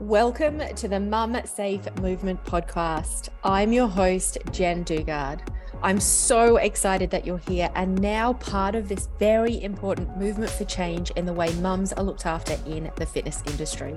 [0.00, 3.30] Welcome to the Mum Safe Movement podcast.
[3.42, 5.40] I'm your host, Jen Dugard.
[5.82, 10.66] I'm so excited that you're here and now part of this very important movement for
[10.66, 13.94] change in the way mums are looked after in the fitness industry.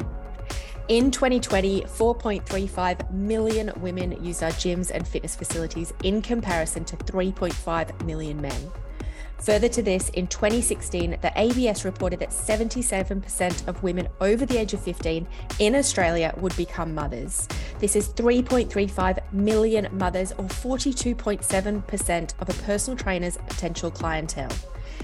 [0.88, 8.06] In 2020, 4.35 million women used our gyms and fitness facilities in comparison to 3.5
[8.06, 8.72] million men.
[9.42, 14.73] Further to this, in 2016, the ABS reported that 77% of women over the age
[14.73, 15.26] of 15
[15.60, 17.48] in Australia would become mothers.
[17.80, 24.52] This is 3.35 million mothers, or 42.7% of a personal trainer's potential clientele.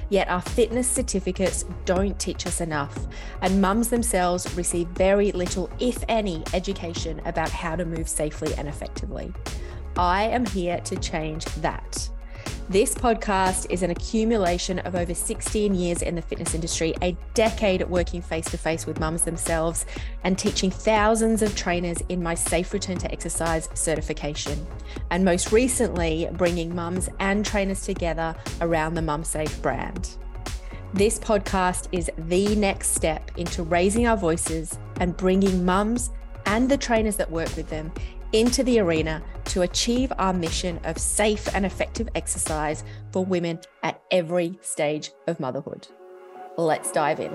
[0.10, 3.08] Yet our fitness certificates don't teach us enough,
[3.41, 8.68] and mums themselves receive very little, if any, education about how to move safely and
[8.68, 9.34] effectively.
[9.98, 12.10] I am here to change that.
[12.67, 17.88] This podcast is an accumulation of over 16 years in the fitness industry, a decade
[17.88, 19.85] working face to face with mums themselves,
[20.23, 24.65] and teaching thousands of trainers in my Safe Return to Exercise certification.
[25.12, 30.18] And most recently, bringing mums and trainers together around the Mum Safe brand.
[30.93, 36.09] This podcast is the next step into raising our voices and bringing mums
[36.46, 37.91] and the trainers that work with them
[38.34, 44.01] into the arena to achieve our mission of safe and effective exercise for women at
[44.12, 45.87] every stage of motherhood.
[46.57, 47.31] Let's dive in.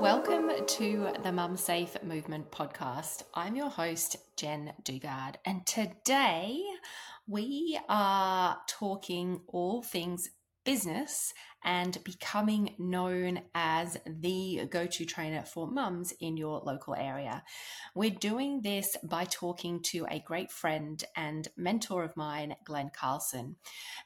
[0.00, 3.24] Welcome to the Mum Safe Movement podcast.
[3.34, 6.62] I'm your host, Jen Dugard, and today
[7.26, 10.30] we are talking all things
[10.64, 11.32] business
[11.64, 17.42] and becoming known as the go to trainer for mums in your local area.
[17.94, 23.56] We're doing this by talking to a great friend and mentor of mine, Glen Carlson.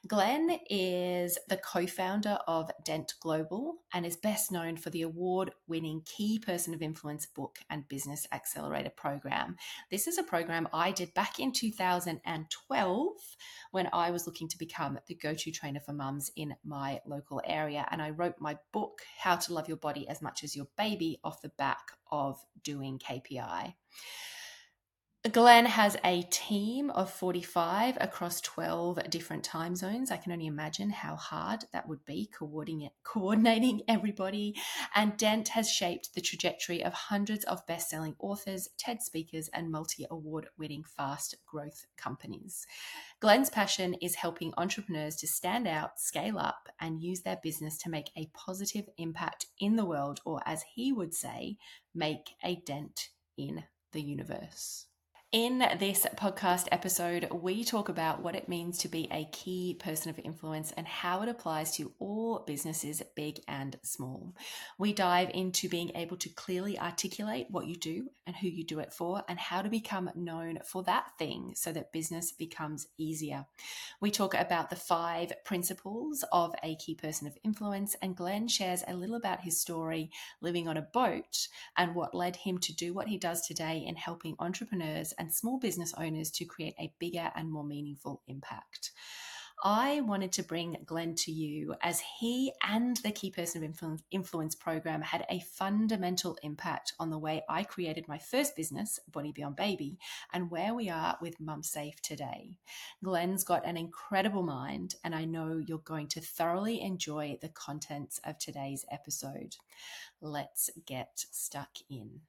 [0.07, 5.51] Glen is the co founder of Dent Global and is best known for the award
[5.67, 9.55] winning Key Person of Influence book and Business Accelerator program.
[9.91, 13.07] This is a program I did back in 2012
[13.73, 17.41] when I was looking to become the go to trainer for mums in my local
[17.43, 17.87] area.
[17.89, 21.19] And I wrote my book, How to Love Your Body as Much as Your Baby,
[21.23, 23.73] off the back of doing KPI.
[25.31, 30.11] Glen has a team of 45 across 12 different time zones.
[30.11, 34.53] I can only imagine how hard that would be coordinating, everybody.
[34.93, 39.71] And Dent has shaped the trajectory of hundreds of best selling authors, TED speakers, and
[39.71, 42.67] multi award winning fast growth companies.
[43.21, 47.89] Glen's passion is helping entrepreneurs to stand out, scale up, and use their business to
[47.89, 51.55] make a positive impact in the world, or as he would say,
[51.95, 53.07] make a dent
[53.37, 53.63] in
[53.93, 54.87] the universe.
[55.33, 60.11] In this podcast episode, we talk about what it means to be a key person
[60.11, 64.35] of influence and how it applies to all businesses, big and small.
[64.77, 68.77] We dive into being able to clearly articulate what you do and who you do
[68.77, 73.45] it for, and how to become known for that thing so that business becomes easier.
[73.99, 78.83] We talk about the five principles of a key person of influence, and Glen shares
[78.87, 80.11] a little about his story
[80.41, 83.95] living on a boat and what led him to do what he does today in
[83.95, 88.91] helping entrepreneurs and small business owners to create a bigger and more meaningful impact.
[89.63, 94.55] I wanted to bring Glen to you as he and the Key Person of Influence
[94.55, 99.55] program had a fundamental impact on the way I created my first business, Body Beyond
[99.55, 99.97] Baby,
[100.33, 102.57] and where we are with Mum Safe today.
[103.01, 108.19] Glen's got an incredible mind, and I know you're going to thoroughly enjoy the contents
[108.25, 109.55] of today's episode.
[110.19, 112.19] Let's get stuck in.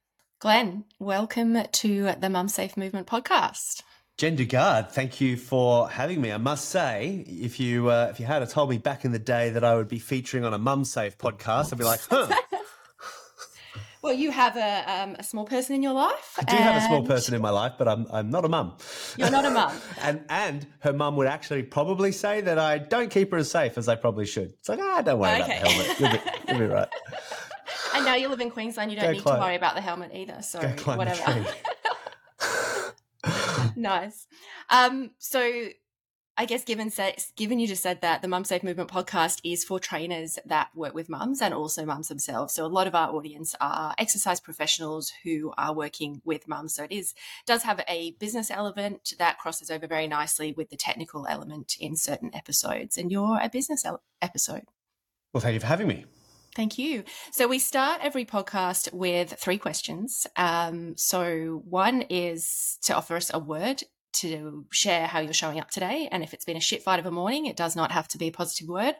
[0.44, 3.82] Glen, welcome to the Mum Safe Movement podcast.
[4.18, 6.30] Jen Dugard, thank you for having me.
[6.30, 9.48] I must say, if you uh, if you had told me back in the day
[9.48, 12.28] that I would be featuring on a Mum Safe podcast, I'd be like, huh.
[14.02, 16.34] well, you have a, um, a small person in your life.
[16.38, 18.76] I do have a small person in my life, but I'm I'm not a mum.
[19.16, 19.74] You're not a mum.
[20.02, 23.78] and and her mum would actually probably say that I don't keep her as safe
[23.78, 24.52] as I probably should.
[24.60, 25.60] It's like, ah, don't worry okay.
[25.60, 26.00] about the helmet.
[26.00, 26.88] You'll be, you'll be right.
[27.94, 30.10] And now you live in Queensland, you don't Go need to worry about the helmet
[30.14, 30.42] either.
[30.42, 31.46] So whatever.
[33.76, 34.26] nice.
[34.68, 35.68] Um, so
[36.36, 36.90] I guess given
[37.36, 40.92] given you just said that the Mum Safe Movement podcast is for trainers that work
[40.92, 42.52] with mums and also mums themselves.
[42.54, 46.74] So a lot of our audience are exercise professionals who are working with mums.
[46.74, 47.14] So it is
[47.46, 51.94] does have a business element that crosses over very nicely with the technical element in
[51.94, 52.98] certain episodes.
[52.98, 53.84] And you're a business
[54.20, 54.64] episode.
[55.32, 56.04] Well, thank you for having me.
[56.54, 57.04] Thank you.
[57.32, 60.26] So we start every podcast with three questions.
[60.36, 63.82] Um, so one is to offer us a word
[64.14, 66.08] to share how you're showing up today.
[66.10, 68.18] And if it's been a shit fight of a morning, it does not have to
[68.18, 68.94] be a positive word.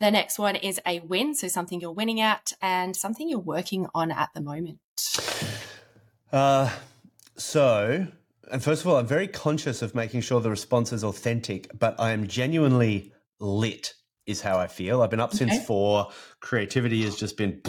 [0.00, 1.34] The next one is a win.
[1.34, 4.78] So something you're winning at and something you're working on at the moment.
[6.32, 6.70] Uh,
[7.36, 8.08] so,
[8.50, 11.94] and first of all, I'm very conscious of making sure the response is authentic, but
[12.00, 13.94] I am genuinely lit,
[14.26, 15.02] is how I feel.
[15.02, 15.46] I've been up okay.
[15.46, 16.08] since four.
[16.40, 17.62] Creativity has just been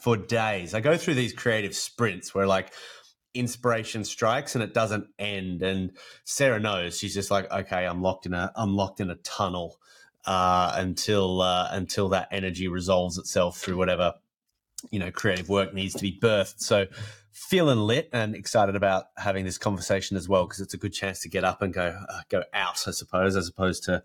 [0.00, 0.74] for days.
[0.74, 2.72] I go through these creative sprints where, like,
[3.34, 5.62] inspiration strikes and it doesn't end.
[5.62, 5.92] And
[6.24, 9.78] Sarah knows she's just like, okay, I'm locked in a, I'm locked in a tunnel
[10.26, 14.14] uh, until uh, until that energy resolves itself through whatever
[14.90, 16.60] you know creative work needs to be birthed.
[16.60, 16.86] So
[17.30, 21.20] feeling lit and excited about having this conversation as well because it's a good chance
[21.20, 24.02] to get up and go uh, go out, I suppose, as opposed to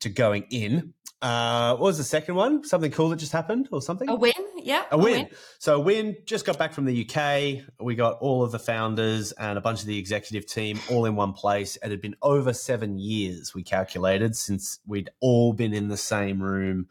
[0.00, 0.94] to going in.
[1.20, 2.62] Uh, what was the second one?
[2.62, 4.08] Something cool that just happened or something?
[4.08, 4.84] A win, yeah.
[4.92, 5.12] A, a win.
[5.12, 5.28] win.
[5.58, 6.16] So a win.
[6.24, 7.64] Just got back from the UK.
[7.80, 11.16] We got all of the founders and a bunch of the executive team all in
[11.16, 11.76] one place.
[11.82, 16.40] It had been over seven years, we calculated, since we'd all been in the same
[16.40, 16.86] room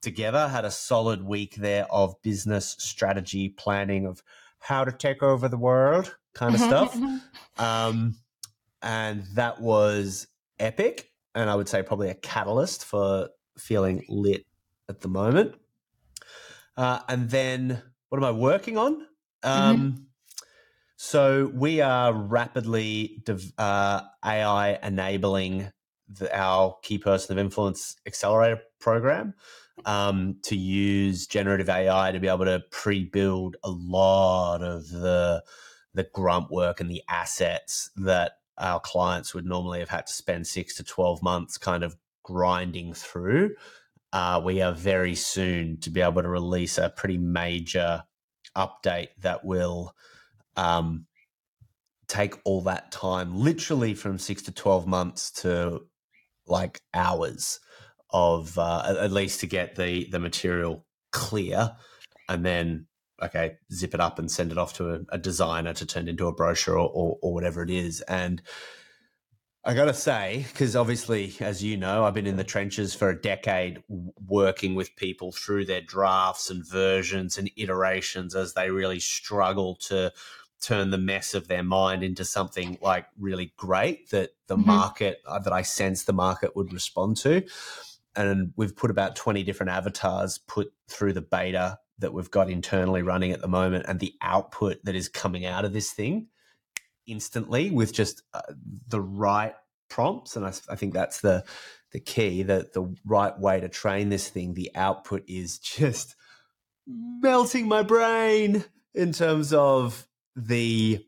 [0.00, 0.48] together.
[0.48, 4.22] Had a solid week there of business strategy planning of
[4.60, 6.96] how to take over the world kind of stuff.
[7.58, 8.16] um,
[8.82, 10.26] and that was
[10.58, 11.10] epic.
[11.38, 14.44] And I would say probably a catalyst for feeling lit
[14.88, 15.54] at the moment.
[16.76, 19.06] Uh, and then what am I working on?
[19.42, 20.02] Um, mm-hmm.
[20.96, 23.22] So we are rapidly
[23.56, 25.70] uh, AI enabling
[26.08, 29.34] the, our key person of influence accelerator program
[29.84, 35.44] um, to use generative AI to be able to pre-build a lot of the
[35.94, 40.46] the grunt work and the assets that our clients would normally have had to spend
[40.46, 43.54] six to twelve months kind of grinding through.
[44.12, 48.02] Uh, we are very soon to be able to release a pretty major
[48.56, 49.94] update that will
[50.56, 51.06] um,
[52.06, 55.82] take all that time, literally from six to 12 months to
[56.46, 57.60] like hours
[58.10, 61.76] of uh, at least to get the, the material clear
[62.28, 62.86] and then
[63.22, 66.10] okay zip it up and send it off to a, a designer to turn it
[66.10, 68.42] into a brochure or, or, or whatever it is and
[69.64, 73.10] I got to say, because obviously, as you know, I've been in the trenches for
[73.10, 73.82] a decade
[74.26, 80.10] working with people through their drafts and versions and iterations as they really struggle to
[80.62, 84.68] turn the mess of their mind into something like really great that the mm-hmm.
[84.68, 87.44] market, uh, that I sense the market would respond to.
[88.16, 93.02] And we've put about 20 different avatars put through the beta that we've got internally
[93.02, 96.28] running at the moment and the output that is coming out of this thing
[97.06, 98.40] instantly with just uh,
[98.88, 99.54] the right
[99.88, 100.36] prompts.
[100.36, 101.44] And I, I, think that's the
[101.92, 106.14] the key that the right way to train this thing the output is just
[106.86, 108.64] melting my brain
[108.94, 110.06] in terms of
[110.36, 111.04] the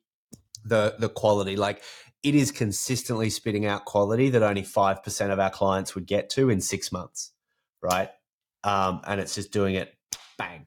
[0.64, 1.56] the the quality.
[1.56, 1.82] Like
[2.22, 6.50] it is consistently spitting out quality that only 5% of our clients would get to
[6.50, 7.32] in 6 months
[7.82, 8.10] right?
[8.64, 9.94] Um, and it's just doing it
[10.38, 10.66] bang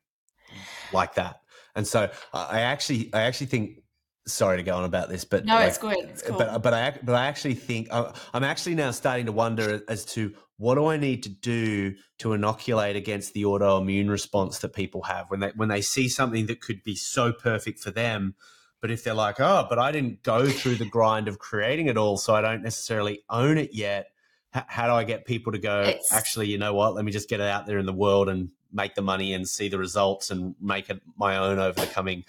[0.93, 1.41] like that
[1.75, 3.83] and so i actually i actually think
[4.25, 5.97] sorry to go on about this, but no, like, it's good.
[5.99, 6.37] It's eh, cool.
[6.37, 10.33] But but I but I actually think I'm actually now starting to wonder as to
[10.57, 15.29] what do I need to do to inoculate against the autoimmune response that people have
[15.29, 18.35] when they when they see something that could be so perfect for them.
[18.81, 21.97] But if they're like, oh, but I didn't go through the grind of creating it
[21.97, 24.07] all, so I don't necessarily own it yet.
[24.51, 25.81] How do I get people to go?
[25.81, 26.11] It's...
[26.11, 26.93] Actually, you know what?
[26.93, 29.47] Let me just get it out there in the world and make the money and
[29.47, 32.25] see the results and make it my own over the coming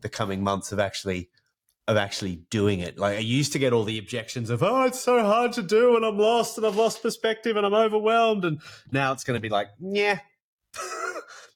[0.00, 1.28] the coming months of actually
[1.88, 2.98] of actually doing it.
[2.98, 5.96] Like I used to get all the objections of, oh, it's so hard to do
[5.96, 8.44] and I'm lost and I've lost perspective and I'm overwhelmed.
[8.44, 8.60] And
[8.92, 10.20] now it's going to be like, yeah,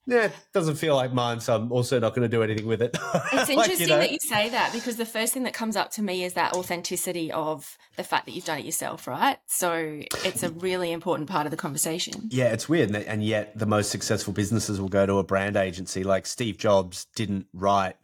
[0.07, 1.41] yeah, it doesn't feel like mine.
[1.41, 2.97] So I'm also not going to do anything with it.
[3.33, 5.77] It's interesting like, you know, that you say that because the first thing that comes
[5.77, 9.39] up to me is that authenticity of the fact that you've done it yourself, right?
[9.47, 12.29] So it's a really important part of the conversation.
[12.31, 12.95] Yeah, it's weird.
[12.95, 16.05] And yet the most successful businesses will go to a brand agency.
[16.05, 17.97] Like Steve Jobs didn't write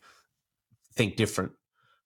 [0.94, 1.52] think different,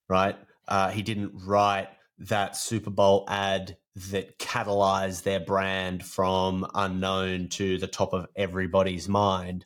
[0.09, 0.37] right?
[0.69, 7.79] Uh, he didn't write that Super Bowl ad that catalyze their brand from unknown to
[7.79, 9.65] the top of everybody's mind.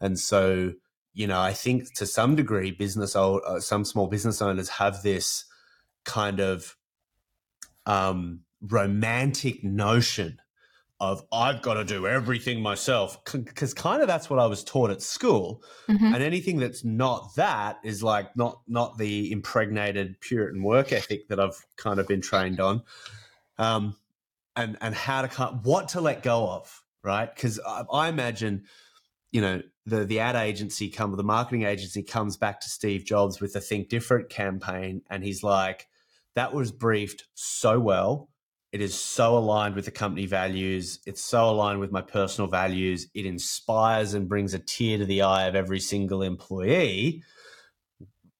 [0.00, 0.72] And so,
[1.14, 5.44] you know, I think to some degree, business, uh, some small business owners have this
[6.04, 6.76] kind of
[7.86, 10.40] um, romantic notion
[11.00, 14.90] of I've got to do everything myself because kind of that's what I was taught
[14.90, 16.12] at school mm-hmm.
[16.12, 21.38] and anything that's not that is like not not the impregnated Puritan work ethic that
[21.38, 22.82] I've kind of been trained on
[23.58, 23.96] um
[24.56, 28.64] and and how to cut, what to let go of right because I, I, imagine
[29.30, 33.40] you know the the ad agency come the marketing agency comes back to Steve Jobs
[33.40, 35.86] with the think different campaign and he's like
[36.34, 38.28] that was briefed so well
[38.70, 41.00] it is so aligned with the company values.
[41.06, 43.06] It's so aligned with my personal values.
[43.14, 47.22] It inspires and brings a tear to the eye of every single employee.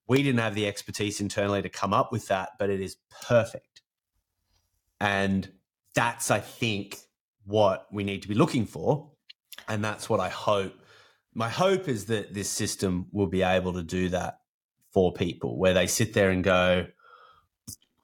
[0.07, 2.97] We didn't have the expertise internally to come up with that, but it is
[3.27, 3.68] perfect.
[5.01, 5.51] And
[5.95, 6.97] that's, I think,
[7.45, 9.11] what we need to be looking for.
[9.69, 10.75] And that's what I hope.
[11.35, 14.41] My hope is that this system will be able to do that
[14.93, 16.87] for people where they sit there and go,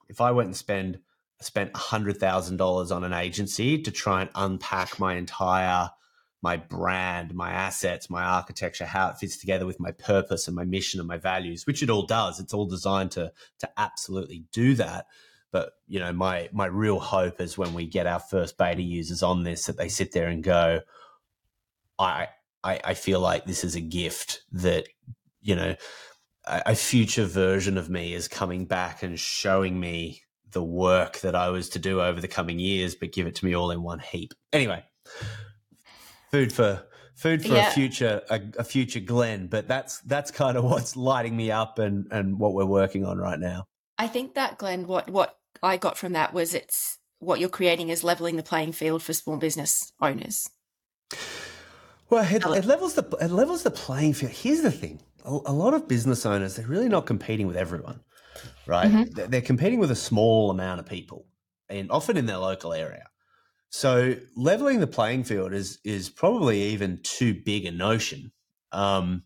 [0.07, 0.99] if I went and spend
[1.41, 5.89] spent $100,000 on an agency to try and unpack my entire
[6.45, 10.63] my brand, my assets, my architecture, how it fits together with my purpose and my
[10.63, 12.39] mission and my values, which it all does.
[12.39, 15.07] It's all designed to to absolutely do that.
[15.55, 19.23] But you know, my my real hope is when we get our first beta users
[19.23, 20.81] on this that they sit there and go,
[21.97, 22.27] I
[22.61, 24.89] I, I feel like this is a gift that
[25.39, 25.77] you know
[26.45, 31.35] a, a future version of me is coming back and showing me the work that
[31.35, 33.81] I was to do over the coming years, but give it to me all in
[33.81, 34.33] one heap.
[34.51, 34.83] Anyway,
[36.31, 36.83] food for
[37.15, 37.69] food for yeah.
[37.69, 39.47] a future a, a, future Glen.
[39.47, 43.19] But that's that's kind of what's lighting me up and and what we're working on
[43.19, 43.67] right now.
[43.97, 47.89] I think that Glen, what what I got from that was it's what you're creating
[47.89, 50.49] is leveling the playing field for small business owners.
[52.09, 54.31] Well, it, it levels the it levels the playing field.
[54.31, 58.01] Here's the thing: a, a lot of business owners they're really not competing with everyone
[58.65, 58.91] right?
[58.91, 59.29] Mm-hmm.
[59.29, 61.25] They're competing with a small amount of people,
[61.69, 63.05] and often in their local area.
[63.69, 68.31] So leveling the playing field is is probably even too big a notion,
[68.71, 69.23] because um,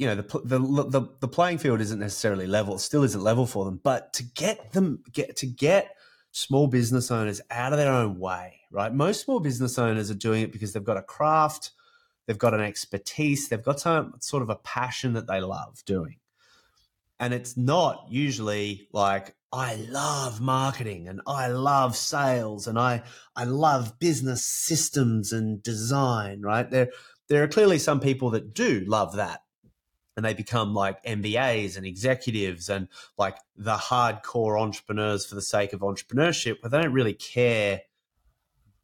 [0.00, 3.66] you know the, the the the playing field isn't necessarily level, still isn't level for
[3.66, 3.78] them.
[3.84, 5.94] But to get them get to get
[6.32, 8.94] small business owners out of their own way, right?
[8.94, 11.72] Most small business owners are doing it because they've got a craft,
[12.26, 16.16] they've got an expertise, they've got some sort of a passion that they love doing.
[17.18, 23.02] And it's not usually like, I love marketing and I love sales and I,
[23.36, 26.70] I love business systems and design, right?
[26.70, 26.90] There,
[27.28, 29.42] there are clearly some people that do love that
[30.16, 35.72] and they become like MBAs and executives and like the hardcore entrepreneurs for the sake
[35.72, 37.82] of entrepreneurship, but they don't really care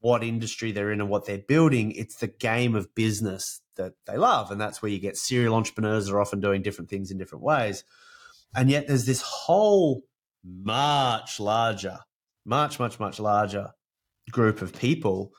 [0.01, 1.91] what industry they're in and what they're building.
[1.93, 4.51] It's the game of business that they love.
[4.51, 7.85] And that's where you get serial entrepreneurs are often doing different things in different ways.
[8.55, 10.03] And yet there's this whole
[10.45, 11.99] much larger,
[12.45, 13.71] much, much, much larger
[14.31, 15.33] group of people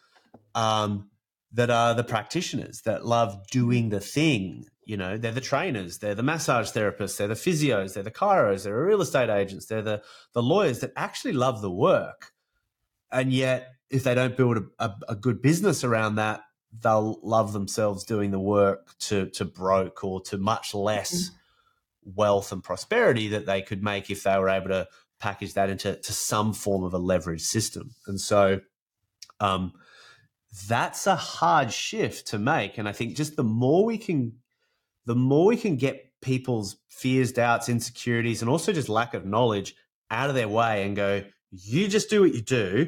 [0.54, 1.10] um,
[1.54, 4.66] that are the practitioners that love doing the thing.
[4.86, 8.64] You know, they're the trainers, they're the massage therapists, they're the physios, they're the chiros,
[8.64, 10.02] they're the real estate agents, they're the,
[10.34, 12.32] the lawyers that actually love the work.
[13.12, 16.42] And yet, if they don't build a, a, a good business around that,
[16.82, 21.38] they'll love themselves doing the work to to broke or to much less mm-hmm
[22.16, 24.88] wealth and prosperity that they could make if they were able to
[25.20, 27.92] package that into to some form of a leverage system.
[28.06, 28.62] And so
[29.40, 29.74] um,
[30.68, 32.78] that's a hard shift to make.
[32.78, 34.34] And I think just the more we can,
[35.06, 39.76] the more we can get people's fears, doubts, insecurities, and also just lack of knowledge
[40.10, 42.88] out of their way and go, you just do what you do,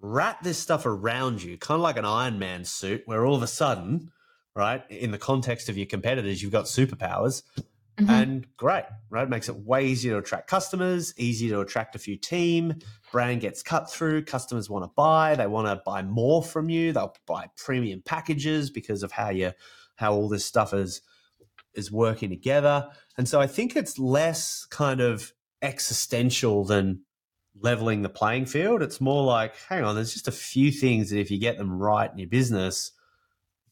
[0.00, 3.42] wrap this stuff around you, kind of like an Iron Man suit, where all of
[3.42, 4.10] a sudden,
[4.54, 7.42] right, in the context of your competitors, you've got superpowers.
[7.98, 8.10] Mm-hmm.
[8.10, 9.22] And great, right?
[9.22, 12.74] It makes it way easier to attract customers, easier to attract a few team.
[13.10, 14.24] Brand gets cut through.
[14.24, 15.34] Customers want to buy.
[15.34, 16.92] They want to buy more from you.
[16.92, 19.52] They'll buy premium packages because of how you
[19.94, 21.00] how all this stuff is
[21.72, 22.88] is working together.
[23.16, 27.02] And so I think it's less kind of existential than
[27.58, 28.82] leveling the playing field.
[28.82, 31.78] It's more like, hang on, there's just a few things that if you get them
[31.78, 32.92] right in your business,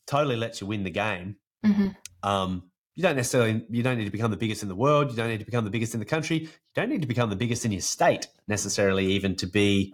[0.06, 1.36] totally lets you win the game.
[1.64, 1.88] Mm-hmm.
[2.22, 5.16] Um, you don't necessarily you don't need to become the biggest in the world you
[5.16, 7.36] don't need to become the biggest in the country you don't need to become the
[7.36, 9.92] biggest in your state necessarily even to be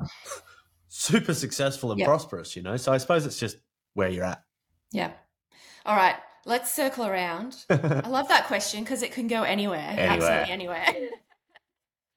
[0.88, 2.06] super successful and yep.
[2.06, 3.56] prosperous you know so i suppose it's just
[3.94, 4.42] where you're at
[4.92, 5.12] yeah
[5.86, 10.08] all right let's circle around i love that question because it can go anywhere, anywhere.
[10.08, 10.86] absolutely anywhere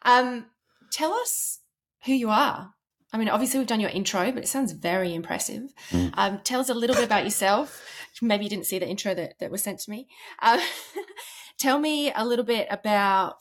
[0.03, 0.45] um
[0.91, 1.59] tell us
[2.05, 2.73] who you are
[3.13, 5.71] I mean, obviously, we've done your intro, but it sounds very impressive.
[5.91, 6.13] Mm.
[6.15, 7.79] Um, tell us a little bit about yourself.
[8.21, 10.07] Maybe you didn't see the intro that, that was sent to me.
[10.41, 10.59] Um,
[11.59, 13.39] tell me a little bit about,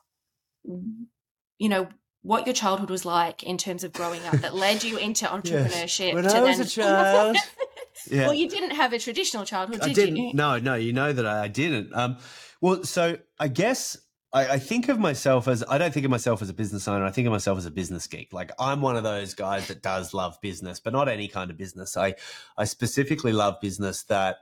[0.65, 1.89] you know,
[2.23, 6.13] what your childhood was like in terms of growing up that led you into entrepreneurship.
[6.13, 6.15] Yes.
[6.15, 6.67] When I was then...
[6.67, 7.37] a child.
[8.11, 8.23] yeah.
[8.23, 10.33] Well, you didn't have a traditional childhood, did I didn't, you?
[10.35, 11.95] No, no, you know that I didn't.
[11.95, 12.17] Um,
[12.61, 13.99] well, so I guess
[14.33, 17.05] I, I, think of myself as I don't think of myself as a business owner.
[17.05, 18.33] I think of myself as a business geek.
[18.33, 21.59] Like I'm one of those guys that does love business, but not any kind of
[21.59, 21.97] business.
[21.97, 22.15] I
[22.57, 24.37] I specifically love business that,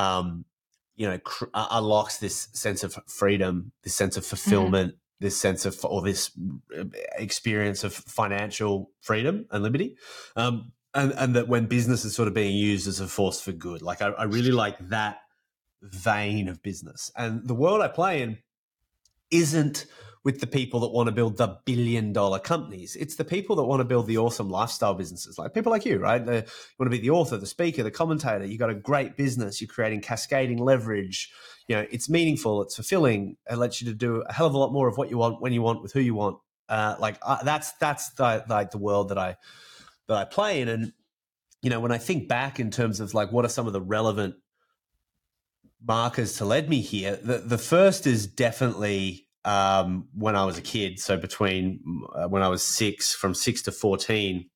[0.00, 0.44] um,
[0.96, 4.98] you know, cr- uh, unlocks this sense of freedom, this sense of fulfillment, mm.
[5.20, 6.30] this sense of or this
[6.78, 6.84] uh,
[7.16, 9.96] experience of financial freedom and liberty.
[10.36, 13.52] Um, and, and that when business is sort of being used as a force for
[13.52, 15.18] good, like I, I really like that
[15.82, 17.12] vein of business.
[17.16, 18.38] And the world I play in
[19.30, 19.86] isn't
[20.22, 22.94] with the people that want to build the billion dollar companies.
[22.96, 25.98] It's the people that want to build the awesome lifestyle businesses, like people like you,
[25.98, 26.20] right?
[26.20, 26.44] you want
[26.84, 28.44] to be the author, the speaker, the commentator.
[28.44, 29.60] You've got a great business.
[29.60, 31.32] You're creating cascading leverage.
[31.68, 32.62] You know, it's meaningful.
[32.62, 33.36] It's fulfilling.
[33.50, 35.40] It lets you to do a hell of a lot more of what you want
[35.40, 36.38] when you want with who you want.
[36.68, 39.36] Uh, like uh, that's that's the, like the world that I
[40.06, 40.92] that I play in, and
[41.62, 43.80] you know, when I think back in terms of like what are some of the
[43.80, 44.34] relevant
[45.82, 50.62] markers to lead me here, the the first is definitely um, when I was a
[50.62, 50.98] kid.
[50.98, 51.80] So between
[52.14, 54.50] uh, when I was six, from six to fourteen,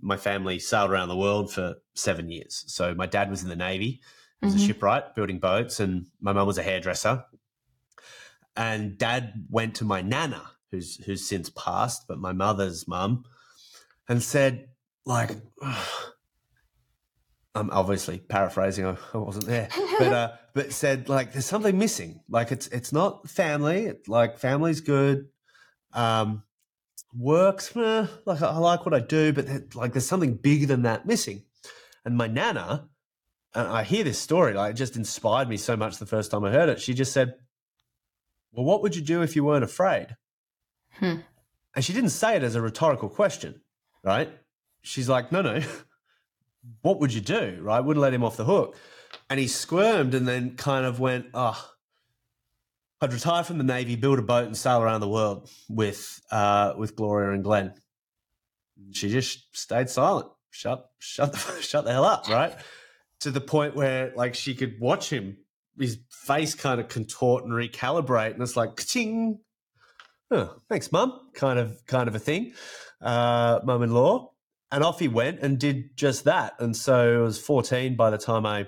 [0.00, 2.64] my family sailed around the world for seven years.
[2.68, 4.00] So my dad was in the navy,
[4.40, 4.64] he was mm-hmm.
[4.64, 7.24] a shipwright building boats, and my mum was a hairdresser.
[8.56, 13.24] And dad went to my nana, who's who's since passed, but my mother's mum,
[14.08, 14.68] and said,
[15.04, 15.30] like.
[17.58, 18.86] I'm obviously paraphrasing.
[18.86, 22.20] I, wasn't there, but uh, but said like there's something missing.
[22.28, 23.86] Like it's it's not family.
[23.86, 25.28] It's like family's good.
[25.92, 26.44] Um,
[27.14, 31.06] works eh, like I like what I do, but like there's something bigger than that
[31.06, 31.42] missing.
[32.04, 32.88] And my nana,
[33.54, 36.44] and I hear this story, like it just inspired me so much the first time
[36.44, 36.80] I heard it.
[36.80, 37.34] She just said,
[38.52, 40.16] "Well, what would you do if you weren't afraid?"
[40.92, 41.16] Hmm.
[41.74, 43.60] And she didn't say it as a rhetorical question,
[44.04, 44.30] right?
[44.82, 45.60] She's like, "No, no."
[46.82, 47.58] what would you do?
[47.60, 47.80] Right?
[47.80, 48.76] Wouldn't let him off the hook.
[49.30, 51.70] And he squirmed and then kind of went, oh,
[53.00, 56.74] I'd retire from the Navy, build a boat and sail around the world with uh,
[56.76, 57.74] with Gloria and Glen.
[58.92, 60.26] She just stayed silent.
[60.50, 62.56] Shut shut the, shut the hell up, right?
[63.20, 65.38] to the point where like she could watch him,
[65.78, 69.40] his face kind of contort and recalibrate, and it's like ching.
[70.30, 71.18] Oh, thanks, mum.
[71.34, 72.52] Kind of kind of a thing.
[73.00, 74.32] Uh, mum in law
[74.70, 76.54] and off he went and did just that.
[76.58, 78.66] And so I was 14 by the time I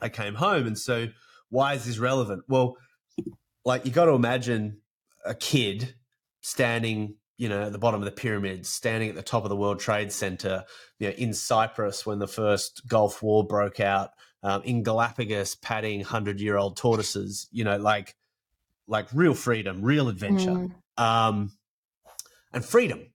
[0.00, 0.66] I came home.
[0.66, 1.08] And so
[1.48, 2.44] why is this relevant?
[2.48, 2.76] Well,
[3.64, 4.80] like you got to imagine
[5.24, 5.94] a kid
[6.40, 9.56] standing, you know, at the bottom of the pyramids, standing at the top of the
[9.56, 10.64] World Trade Center,
[10.98, 14.10] you know, in Cyprus when the first Gulf War broke out,
[14.42, 18.16] um, in Galapagos patting hundred year old tortoises, you know, like
[18.88, 20.72] like real freedom, real adventure, mm.
[20.98, 21.52] um,
[22.52, 23.06] and freedom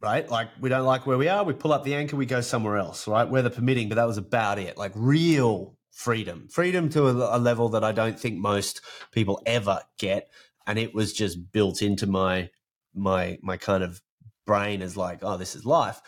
[0.00, 0.28] right?
[0.28, 2.76] Like we don't like where we are, we pull up the anchor, we go somewhere
[2.76, 3.28] else, right?
[3.28, 4.76] Weather permitting, but that was about it.
[4.76, 8.80] Like real freedom, freedom to a, a, level that I don't think most
[9.10, 10.30] people ever get,
[10.66, 12.50] and it was just built into my
[12.94, 14.00] my my kind of
[14.46, 16.00] brain as like, oh, this is life.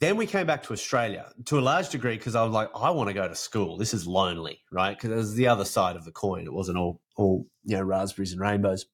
[0.00, 2.90] Then we came back to Australia to a large degree because I was like, I
[2.90, 3.78] want to go to school.
[3.78, 4.96] This is lonely, right?
[4.96, 6.44] Because it was the other side of the coin.
[6.46, 8.86] It wasn't all all you know raspberries and rainbows.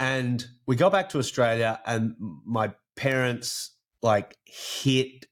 [0.00, 5.26] And we got back to Australia, and my parents like hit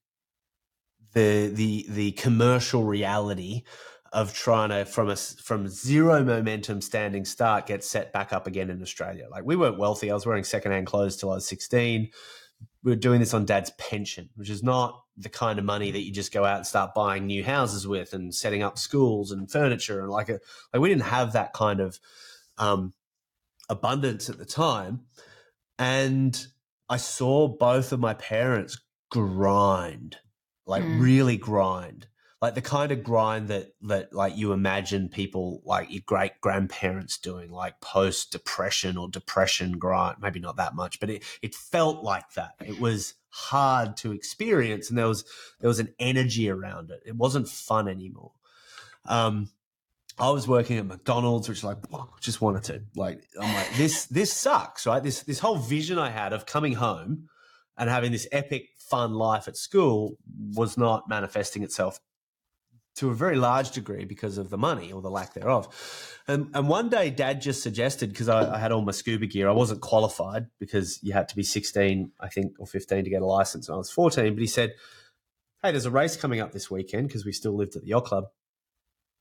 [1.15, 3.63] the the the commercial reality
[4.13, 8.69] of trying to from a from zero momentum standing start get set back up again
[8.69, 9.27] in Australia.
[9.31, 10.11] Like we weren't wealthy.
[10.11, 12.11] I was wearing secondhand clothes till I was sixteen.
[12.83, 16.03] We were doing this on dad's pension, which is not the kind of money that
[16.03, 19.51] you just go out and start buying new houses with and setting up schools and
[19.51, 20.41] furniture and like a
[20.75, 21.99] like we didn't have that kind of
[22.59, 22.93] um,
[23.69, 25.01] abundance at the time.
[25.79, 26.47] And
[26.89, 28.79] I saw both of my parents
[29.11, 30.19] grind,
[30.67, 31.01] like mm.
[31.01, 32.07] really grind.
[32.41, 37.19] Like the kind of grind that that like you imagine people like your great grandparents
[37.19, 40.19] doing, like post depression or depression grind.
[40.21, 42.53] Maybe not that much, but it, it felt like that.
[42.65, 45.25] It was hard to experience, and there was
[45.59, 47.03] there was an energy around it.
[47.05, 48.33] It wasn't fun anymore.
[49.05, 49.51] Um,
[50.21, 51.79] I was working at McDonald's, which like
[52.21, 55.03] just wanted to like I'm like this this sucks, right?
[55.03, 57.29] This this whole vision I had of coming home
[57.77, 60.17] and having this epic fun life at school
[60.55, 62.01] was not manifesting itself
[62.97, 65.69] to a very large degree because of the money or the lack thereof.
[66.27, 69.49] And, and one day, Dad just suggested because I, I, had all my scuba gear.
[69.49, 73.23] I wasn't qualified because you had to be 16, I think, or 15 to get
[73.23, 73.69] a license.
[73.69, 74.35] And I was 14.
[74.35, 74.75] But he said,
[75.63, 78.07] "Hey, there's a race coming up this weekend because we still lived at the yacht
[78.07, 78.25] club."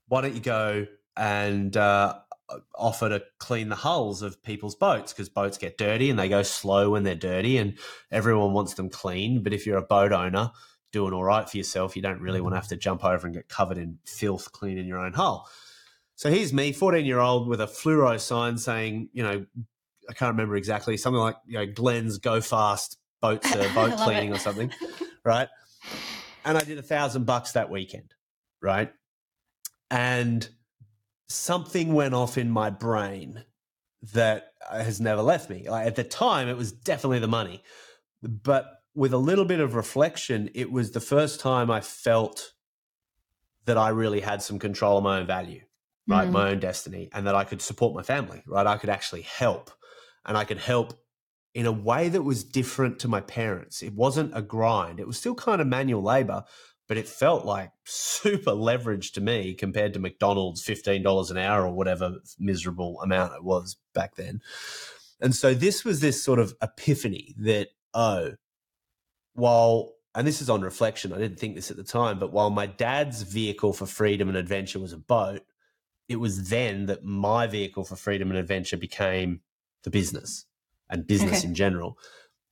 [0.08, 2.20] Why don't you go and uh,
[2.76, 6.43] offer to clean the hulls of people's boats because boats get dirty and they go
[6.43, 7.78] slow when they're dirty and
[8.12, 9.43] everyone wants them clean.
[9.43, 10.52] But if you're a boat owner
[10.91, 13.36] doing all right for yourself, you don't really want to have to jump over and
[13.36, 15.50] get covered in filth cleaning your own hull.
[16.15, 19.46] So here's me, 14 year old, with a fluoro sign saying, you know,
[20.10, 24.34] I can't remember exactly, something like, you know, Glen's Go Fast boat uh, boat cleaning
[24.34, 24.72] or something,
[25.24, 25.50] right?
[26.46, 28.13] And I did a thousand bucks that weekend,
[28.62, 28.91] right?
[29.89, 30.47] And
[31.30, 33.43] something went off in my brain
[34.13, 35.67] that has never left me.
[35.69, 37.63] Like at the time, it was definitely the money,
[38.21, 42.54] but with a little bit of reflection, it was the first time I felt
[43.65, 45.62] that I really had some control of my own value.
[46.08, 46.28] right?
[46.28, 46.32] Mm.
[46.32, 48.65] My own destiny, and that I could support my family, right?
[48.65, 49.71] I could actually help,
[50.26, 50.93] and I could help
[51.54, 53.82] in a way that was different to my parents.
[53.82, 55.00] It wasn't a grind.
[55.00, 56.43] It was still kind of manual labor,
[56.88, 61.73] but it felt like super leverage to me compared to McDonald's $15 an hour or
[61.73, 64.41] whatever miserable amount it was back then.
[65.19, 68.34] And so this was this sort of epiphany that, oh,
[69.34, 72.50] while, and this is on reflection, I didn't think this at the time, but while
[72.50, 75.41] my dad's vehicle for freedom and adventure was a boat,
[76.08, 79.41] it was then that my vehicle for freedom and adventure became
[79.84, 80.45] the business
[80.89, 81.47] and business okay.
[81.47, 81.97] in general.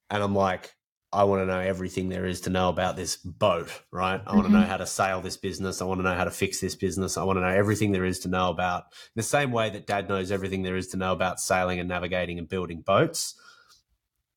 [0.09, 0.75] And I'm like,
[1.15, 4.15] I want to know everything there is to know about this boat, right?
[4.15, 4.35] I mm-hmm.
[4.35, 5.81] want to know how to sail this business.
[5.81, 7.17] I want to know how to fix this business.
[7.17, 8.83] I want to know everything there is to know about.
[8.83, 11.87] In the same way that dad knows everything there is to know about sailing and
[11.87, 13.39] navigating and building boats,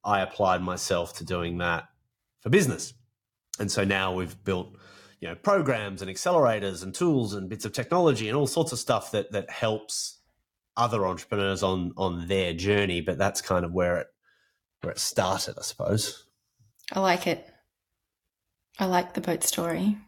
[0.04, 1.88] I applied myself to doing that
[2.42, 2.94] for business.
[3.58, 4.76] And so now we've built,
[5.20, 8.78] you know, programs and accelerators and tools and bits of technology and all sorts of
[8.78, 10.20] stuff that that helps
[10.76, 14.06] other entrepreneurs on on their journey, but that's kind of where it
[14.80, 16.27] where it started, I suppose.
[16.92, 17.48] I like it.
[18.78, 19.98] I like the boat story.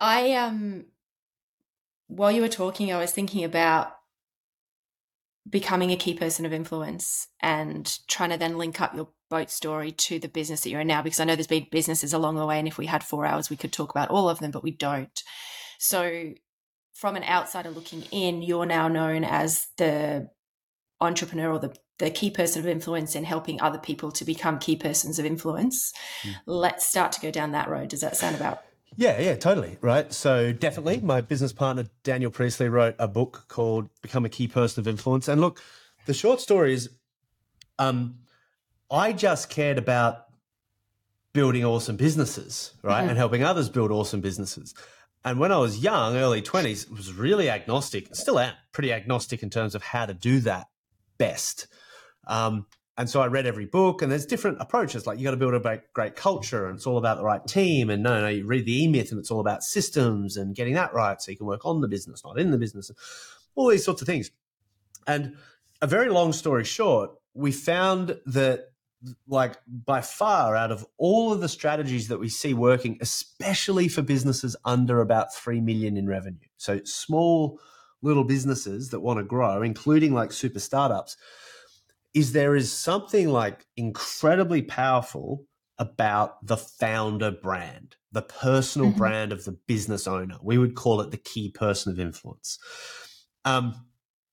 [0.00, 0.86] I um
[2.06, 3.92] while you were talking, I was thinking about
[5.48, 9.92] becoming a key person of influence and trying to then link up your boat story
[9.92, 12.46] to the business that you're in now because I know there's been businesses along the
[12.46, 14.62] way and if we had 4 hours we could talk about all of them but
[14.62, 15.22] we don't.
[15.78, 16.32] So
[16.92, 20.28] from an outsider looking in, you're now known as the
[21.00, 24.74] entrepreneur or the, the key person of influence in helping other people to become key
[24.74, 25.92] persons of influence.
[26.22, 26.34] Mm.
[26.46, 27.88] Let's start to go down that road.
[27.88, 28.62] Does that sound about
[28.96, 29.78] yeah, yeah, totally.
[29.80, 30.12] Right.
[30.12, 34.80] So, definitely, my business partner, Daniel Priestley, wrote a book called Become a Key Person
[34.80, 35.28] of Influence.
[35.28, 35.62] And look,
[36.06, 36.90] the short story is
[37.78, 38.16] um,
[38.90, 40.26] I just cared about
[41.32, 43.00] building awesome businesses, right?
[43.00, 43.10] Mm-hmm.
[43.10, 44.74] And helping others build awesome businesses.
[45.24, 49.50] And when I was young, early 20s, was really agnostic, still am pretty agnostic in
[49.50, 50.66] terms of how to do that
[51.18, 51.68] best.
[52.26, 55.06] Um, and so I read every book, and there's different approaches.
[55.06, 57.88] Like you got to build a great culture, and it's all about the right team.
[57.88, 60.74] And no, no, you read the E Myth, and it's all about systems and getting
[60.74, 62.90] that right, so you can work on the business, not in the business.
[63.54, 64.30] All these sorts of things.
[65.06, 65.36] And
[65.80, 68.66] a very long story short, we found that
[69.26, 74.02] like by far out of all of the strategies that we see working especially for
[74.02, 77.58] businesses under about 3 million in revenue so small
[78.02, 81.16] little businesses that want to grow including like super startups
[82.14, 85.44] is there is something like incredibly powerful
[85.78, 88.98] about the founder brand the personal mm-hmm.
[88.98, 92.58] brand of the business owner we would call it the key person of influence
[93.44, 93.74] um,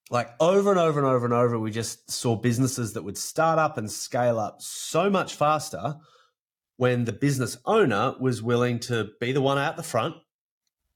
[0.10, 3.60] like over and over and over and over, we just saw businesses that would start
[3.60, 5.96] up and scale up so much faster
[6.78, 10.16] when the business owner was willing to be the one out the front,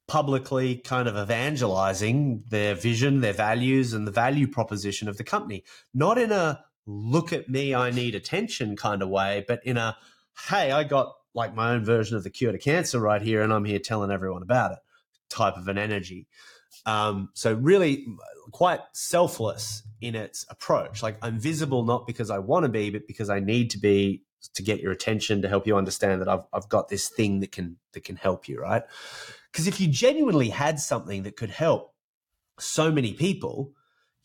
[0.08, 5.63] publicly kind of evangelizing their vision, their values, and the value proposition of the company.
[5.94, 9.97] Not in a look at me, I need attention kind of way, but in a
[10.49, 13.54] hey, I got like my own version of the cure to cancer right here, and
[13.54, 14.80] I'm here telling everyone about it
[15.30, 16.27] type of an energy.
[16.86, 18.06] Um, so really
[18.51, 21.04] quite selfless in its approach.
[21.04, 24.23] Like I'm visible not because I want to be, but because I need to be
[24.56, 27.51] to get your attention to help you understand that I've I've got this thing that
[27.51, 28.84] can that can help you, right?
[29.51, 31.93] Because if you genuinely had something that could help
[32.60, 33.73] so many people,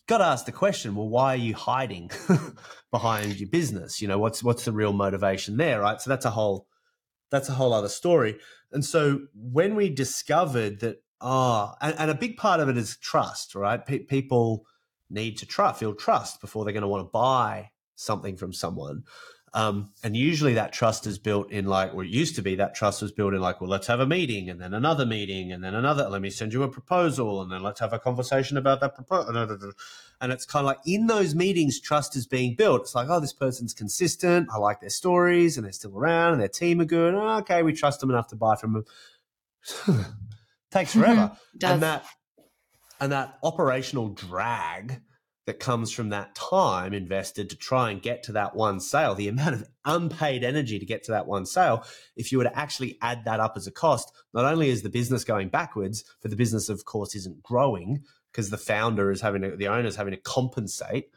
[0.06, 2.10] got to ask the question, well, why are you hiding
[2.90, 4.00] behind your business?
[4.00, 6.00] You know, what's what's the real motivation there, right?
[6.00, 6.66] So that's a whole
[7.30, 8.38] that's a whole other story.
[8.72, 12.98] And so when we discovered that Oh, and, and, a big part of it is
[12.98, 13.84] trust, right?
[13.84, 14.66] P- people
[15.08, 19.04] need to trust, feel trust before they're going to want to buy something from someone.
[19.56, 22.74] Um, and usually that trust is built in like, or it used to be that
[22.74, 25.64] trust was built in like, well, let's have a meeting and then another meeting and
[25.64, 28.80] then another, let me send you a proposal and then let's have a conversation about
[28.80, 29.34] that proposal.
[30.20, 32.82] And it's kind of like in those meetings, trust is being built.
[32.82, 34.46] It's like, oh, this person's consistent.
[34.52, 37.14] I like their stories and they're still around and their team are good.
[37.14, 38.84] Oh, okay, we trust them enough to buy from
[39.86, 40.04] them.
[40.70, 41.34] takes forever.
[41.62, 42.04] and that
[43.00, 45.00] and that operational drag
[45.46, 49.28] that comes from that time invested to try and get to that one sale, the
[49.28, 51.84] amount of unpaid energy to get to that one sale,
[52.16, 54.88] if you were to actually add that up as a cost, not only is the
[54.88, 59.42] business going backwards, but the business, of course, isn't growing because the founder is having
[59.42, 61.10] to, the owner is having to compensate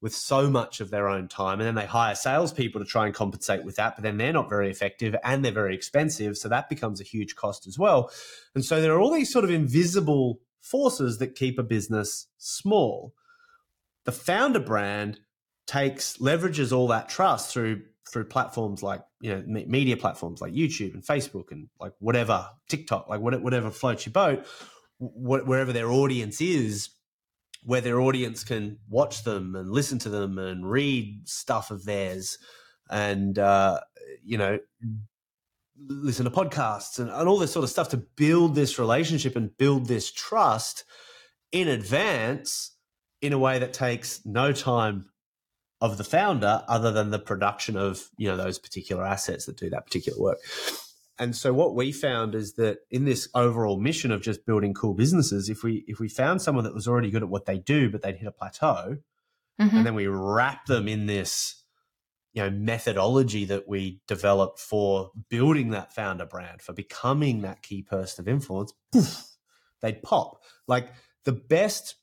[0.00, 1.60] with so much of their own time.
[1.60, 4.48] And then they hire salespeople to try and compensate with that, but then they're not
[4.48, 6.38] very effective and they're very expensive.
[6.38, 8.10] So that becomes a huge cost as well.
[8.54, 13.12] And so there are all these sort of invisible forces that keep a business small.
[14.04, 15.20] The founder brand
[15.66, 20.94] takes, leverages all that trust through through platforms like you know media platforms like YouTube
[20.94, 24.44] and Facebook and like whatever TikTok like whatever floats your boat
[25.00, 26.90] wh- wherever their audience is,
[27.64, 32.38] where their audience can watch them and listen to them and read stuff of theirs,
[32.90, 33.80] and uh,
[34.22, 34.58] you know
[35.86, 39.56] listen to podcasts and, and all this sort of stuff to build this relationship and
[39.56, 40.84] build this trust
[41.52, 42.76] in advance
[43.20, 45.06] in a way that takes no time
[45.80, 49.70] of the founder other than the production of you know those particular assets that do
[49.70, 50.38] that particular work
[51.18, 54.94] and so what we found is that in this overall mission of just building cool
[54.94, 57.90] businesses if we if we found someone that was already good at what they do
[57.90, 58.98] but they'd hit a plateau
[59.60, 59.76] mm-hmm.
[59.76, 61.64] and then we wrap them in this
[62.32, 67.82] you know methodology that we developed for building that founder brand for becoming that key
[67.82, 69.24] person of influence poof,
[69.80, 70.88] they'd pop like
[71.24, 71.96] the best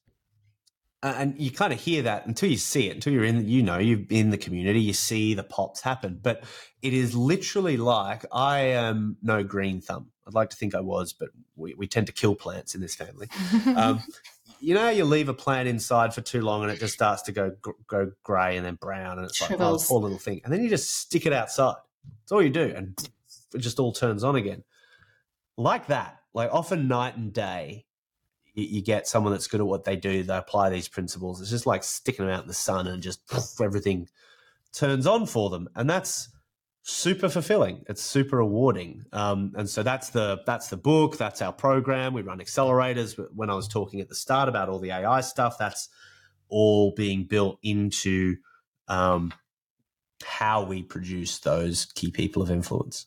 [1.04, 3.78] and you kind of hear that until you see it until you're in you know
[3.78, 6.20] you're in the community you see the pops happen.
[6.22, 6.44] But
[6.82, 10.08] it is literally like i am no green thumb.
[10.28, 12.96] I'd like to think i was but we, we tend to kill plants in this
[12.96, 13.28] family.
[13.76, 14.02] Um,
[14.60, 17.32] you know you leave a plant inside for too long and it just starts to
[17.32, 17.52] go
[17.88, 20.42] go grey and then brown and it's like oh poor little thing.
[20.44, 21.76] And then you just stick it outside.
[22.22, 22.98] That's all you do and
[23.54, 24.64] it just all turns on again.
[25.58, 27.86] Like that like often night and day
[28.58, 31.66] you, get someone that's good at what they do they apply these principles it's just
[31.66, 34.08] like sticking them out in the sun and just poof, everything
[34.74, 36.30] turns on for them and that's
[36.90, 37.84] super fulfilling.
[37.90, 39.04] It's super rewarding.
[39.12, 41.18] Um, and so that's the that's the book.
[41.18, 42.14] That's our program.
[42.14, 43.20] We run accelerators.
[43.36, 45.90] When I was talking at the start about all the AI stuff, that's
[46.48, 48.38] all being built into
[48.88, 49.34] um,
[50.24, 53.06] how we produce those key people of influence.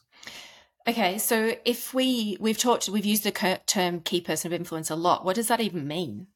[0.90, 4.96] Okay, so if we we've talked we've used the term key person of influence a
[4.96, 5.24] lot.
[5.24, 6.26] What does that even mean?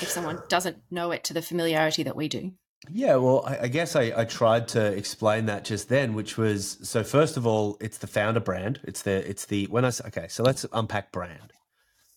[0.00, 2.52] If someone doesn't know it to the familiarity that we do.
[2.90, 6.78] Yeah, well, I, I guess I, I, tried to explain that just then, which was
[6.88, 7.04] so.
[7.04, 8.80] First of all, it's the founder brand.
[8.84, 11.52] It's the it's the when I okay, so let's unpack brand.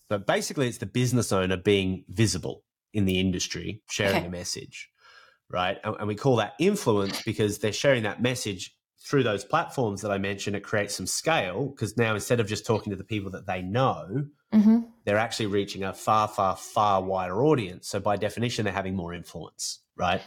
[0.09, 4.27] So basically, it's the business owner being visible in the industry, sharing okay.
[4.27, 4.89] a message,
[5.49, 5.77] right?
[5.83, 10.11] And, and we call that influence because they're sharing that message through those platforms that
[10.11, 10.55] I mentioned.
[10.55, 13.61] It creates some scale because now instead of just talking to the people that they
[13.61, 14.79] know, mm-hmm.
[15.05, 17.87] they're actually reaching a far, far, far wider audience.
[17.87, 20.21] So by definition, they're having more influence right?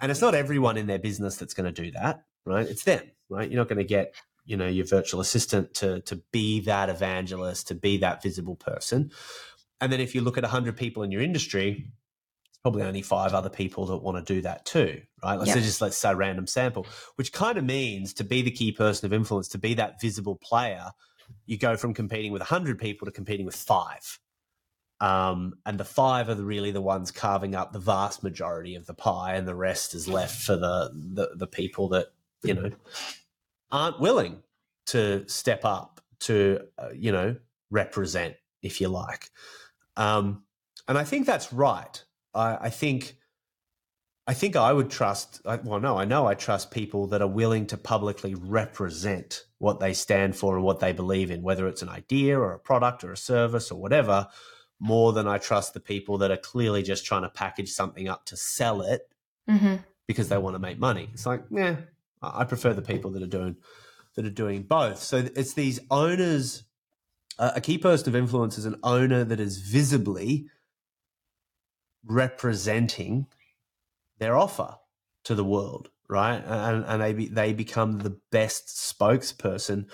[0.00, 2.66] And it's not everyone in their business that's going to do that, right?
[2.66, 3.50] It's them, right?
[3.50, 7.68] You're not going to get you know your virtual assistant to to be that evangelist,
[7.68, 9.10] to be that visible person.
[9.80, 11.90] And then if you look at 100 people in your industry,
[12.64, 15.38] probably only five other people that want to do that too, right?
[15.38, 15.58] Let's yep.
[15.58, 19.12] just let's say random sample, which kind of means to be the key person of
[19.12, 20.86] influence, to be that visible player,
[21.44, 24.18] you go from competing with 100 people to competing with five,
[24.98, 28.94] um, and the five are really the ones carving up the vast majority of the
[28.94, 32.06] pie, and the rest is left for the the, the people that
[32.42, 32.70] you know
[33.70, 34.42] aren't willing
[34.86, 37.36] to step up to uh, you know
[37.70, 39.28] represent, if you like.
[39.98, 40.44] Um,
[40.88, 42.02] and I think that's right.
[42.34, 43.16] I, I think.
[44.26, 47.66] I think I would trust, well, no, I know I trust people that are willing
[47.66, 51.90] to publicly represent what they stand for and what they believe in, whether it's an
[51.90, 54.28] idea or a product or a service or whatever,
[54.80, 58.24] more than I trust the people that are clearly just trying to package something up
[58.24, 59.02] to sell it
[59.46, 59.76] mm-hmm.
[60.06, 61.10] because they want to make money.
[61.12, 61.76] It's like, yeah,
[62.22, 63.56] I prefer the people that are doing
[64.14, 65.02] that are doing both.
[65.02, 66.64] So it's these owners.
[67.38, 70.48] Uh, a key person of influence is an owner that is visibly
[72.06, 73.26] representing
[74.18, 74.76] their offer
[75.24, 76.42] to the world, right?
[76.44, 79.86] And, and they be, they become the best spokesperson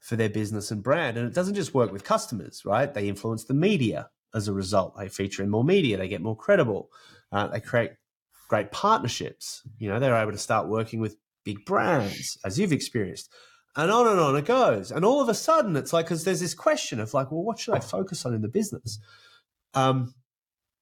[0.00, 1.16] for their business and brand.
[1.16, 2.92] And it doesn't just work with customers, right?
[2.92, 4.96] They influence the media as a result.
[4.96, 6.90] They feature in more media, they get more credible,
[7.32, 7.92] uh, they create
[8.48, 9.62] great partnerships.
[9.78, 13.30] You know, they're able to start working with big brands, as you've experienced.
[13.76, 14.90] And on and on it goes.
[14.90, 17.58] And all of a sudden, it's like, because there's this question of like, well, what
[17.58, 18.98] should I focus on in the business?
[19.74, 20.14] Um,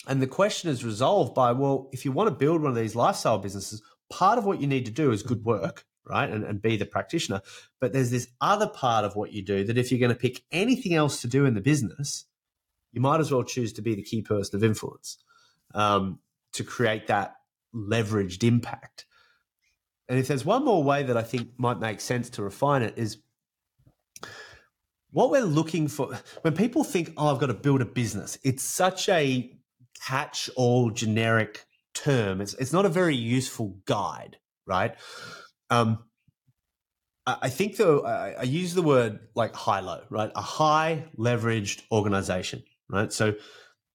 [0.06, 2.94] and the question is resolved by, well, if you want to build one of these
[2.94, 6.30] lifestyle businesses, part of what you need to do is good work, right?
[6.30, 7.42] And, and be the practitioner.
[7.80, 10.42] But there's this other part of what you do that if you're going to pick
[10.52, 12.26] anything else to do in the business,
[12.92, 15.18] you might as well choose to be the key person of influence
[15.74, 16.20] um,
[16.52, 17.36] to create that
[17.74, 19.06] leveraged impact.
[20.08, 22.94] And if there's one more way that I think might make sense to refine it
[22.96, 23.18] is
[25.10, 28.62] what we're looking for when people think, oh, I've got to build a business, it's
[28.62, 29.55] such a
[30.04, 32.40] catch all generic term.
[32.40, 34.94] It's, it's not a very useful guide, right?
[35.70, 35.98] Um,
[37.26, 40.30] I think though, I use the word like high low, right?
[40.36, 43.12] A high leveraged organization right?
[43.12, 43.34] So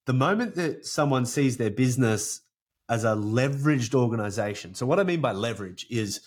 [0.06, 2.42] the moment that someone sees their business
[2.90, 6.22] as a leveraged organization, so what I mean by leverage is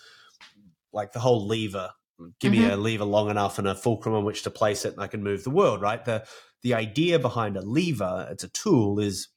[0.93, 1.91] like the whole lever
[2.39, 2.63] give mm-hmm.
[2.63, 5.07] me a lever long enough and a fulcrum on which to place it, and I
[5.07, 5.81] can move the world.
[5.81, 6.03] Right.
[6.03, 6.25] The
[6.63, 9.27] the idea behind a lever, it's a tool, is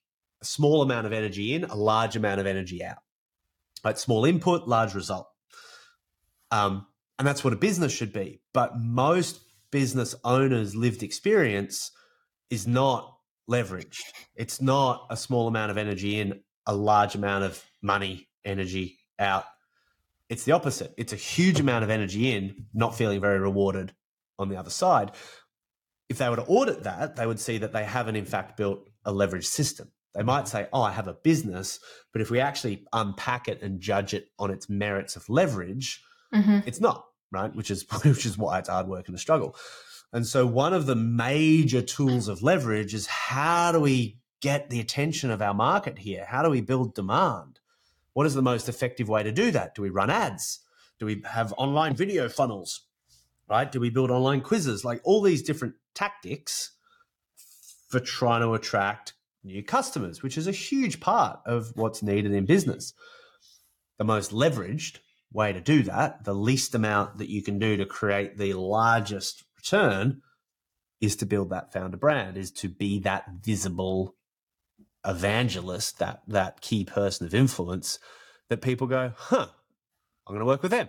[0.43, 2.99] a small amount of energy in, a large amount of energy out.
[3.85, 3.99] Right.
[3.99, 5.29] Small input, large result.
[6.51, 6.87] Um,
[7.19, 8.41] and that's what a business should be.
[8.53, 11.91] But most business owners' lived experience
[12.51, 13.17] is not
[13.51, 14.01] leveraged.
[14.35, 19.45] It's not a small amount of energy in, a large amount of money, energy out.
[20.29, 20.93] It's the opposite.
[20.99, 23.93] It's a huge amount of energy in, not feeling very rewarded
[24.39, 25.13] on the other side.
[26.09, 28.89] If they were to audit that, they would see that they haven't, in fact, built
[29.05, 29.91] a leveraged system.
[30.15, 31.81] They might say, Oh, I have a business.
[32.13, 36.03] But if we actually unpack it and judge it on its merits of leverage,
[36.35, 36.61] mm-hmm.
[36.67, 37.55] it's not, right?
[37.55, 39.57] Which is, which is why it's hard work and a struggle.
[40.13, 44.81] And so, one of the major tools of leverage is how do we get the
[44.81, 46.25] attention of our market here?
[46.27, 47.61] How do we build demand?
[48.15, 49.75] What is the most effective way to do that?
[49.75, 50.61] Do we run ads?
[50.99, 52.87] Do we have online video funnels?
[53.49, 53.71] Right?
[53.71, 54.85] Do we build online quizzes?
[54.85, 56.73] Like all these different tactics
[57.89, 62.47] for trying to attract new customers, which is a huge part of what's needed in
[62.47, 62.93] business.
[63.99, 64.99] The most leveraged
[65.33, 69.45] way to do that, the least amount that you can do to create the largest
[69.57, 70.23] return
[71.01, 74.17] is to build that founder brand, is to be that visible
[75.05, 77.99] evangelist, that that key person of influence
[78.49, 79.47] that people go, huh,
[80.27, 80.89] I'm going to work with them.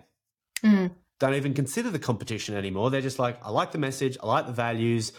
[0.64, 0.92] Mm.
[1.20, 2.90] Don't even consider the competition anymore.
[2.90, 5.12] They're just like, I like the message, I like the values.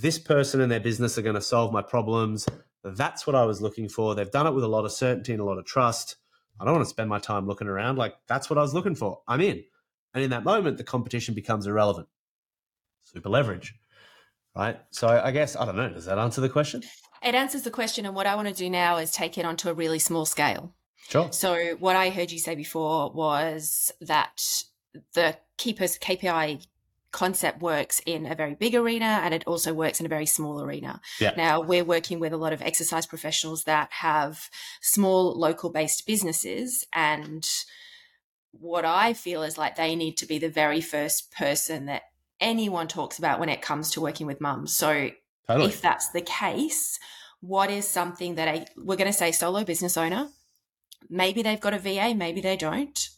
[0.00, 2.46] This person and their business are going to solve my problems.
[2.84, 4.14] That's what I was looking for.
[4.14, 6.16] They've done it with a lot of certainty and a lot of trust.
[6.58, 7.96] I don't want to spend my time looking around.
[7.96, 9.20] Like, that's what I was looking for.
[9.28, 9.64] I'm in.
[10.14, 12.08] And in that moment, the competition becomes irrelevant
[13.06, 13.74] super leverage,
[14.54, 14.78] right?
[14.90, 16.82] So I guess, I don't know, does that answer the question?
[17.22, 18.04] It answers the question.
[18.04, 20.74] And what I want to do now is take it onto a really small scale.
[21.08, 21.32] Sure.
[21.32, 24.42] So what I heard you say before was that
[25.14, 26.66] the keepers KPI
[27.12, 30.62] concept works in a very big arena and it also works in a very small
[30.62, 31.00] arena.
[31.20, 31.32] Yeah.
[31.36, 34.50] Now we're working with a lot of exercise professionals that have
[34.82, 37.46] small local based businesses and
[38.52, 42.02] what I feel is like they need to be the very first person that
[42.40, 44.76] anyone talks about when it comes to working with mums.
[44.76, 45.10] So
[45.46, 45.68] totally.
[45.68, 46.98] if that's the case,
[47.40, 50.28] what is something that a we're going to say solo business owner?
[51.08, 53.08] Maybe they've got a VA, maybe they don't.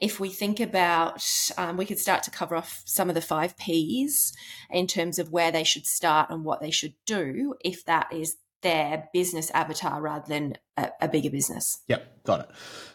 [0.00, 1.24] If we think about,
[1.56, 4.34] um, we could start to cover off some of the five P's
[4.70, 8.36] in terms of where they should start and what they should do if that is
[8.62, 11.80] their business avatar rather than a, a bigger business.
[11.88, 12.50] Yep, got it.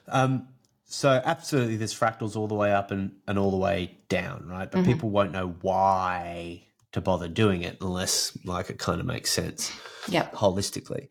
[0.07, 0.47] Um,
[0.85, 4.69] so absolutely, there's fractals all the way up and, and all the way down, right?
[4.69, 4.91] But mm-hmm.
[4.91, 9.71] people won't know why to bother doing it unless like it kind of makes sense
[10.09, 10.33] yep.
[10.33, 11.07] holistically.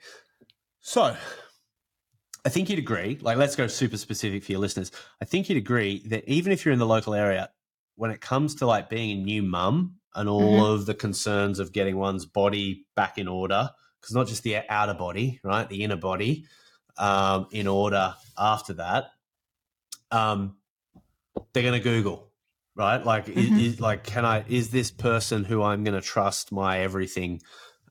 [0.81, 1.17] So
[2.45, 4.91] I think you'd agree, like let's go super specific for your listeners.
[5.21, 7.51] I think you'd agree that even if you're in the local area,
[7.97, 10.73] when it comes to like being a new mum and all mm-hmm.
[10.73, 14.95] of the concerns of getting one's body back in order, because not just the outer
[14.95, 15.69] body, right?
[15.69, 16.47] The inner body
[16.97, 19.11] um, in order after that,
[20.11, 20.57] um,
[21.53, 22.31] they're going to Google,
[22.75, 23.05] right?
[23.05, 23.57] Like, mm-hmm.
[23.59, 24.45] is, is, like, can I?
[24.49, 27.43] Is this person who I'm going to trust my everything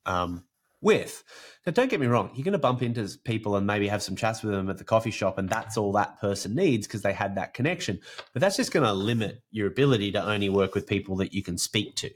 [0.06, 0.44] um,
[0.82, 1.24] with?
[1.66, 2.32] Now, don't get me wrong.
[2.34, 4.84] You're going to bump into people and maybe have some chats with them at the
[4.84, 8.00] coffee shop, and that's all that person needs because they had that connection.
[8.34, 11.44] But that's just going to limit your ability to only work with people that you
[11.44, 12.10] can speak to.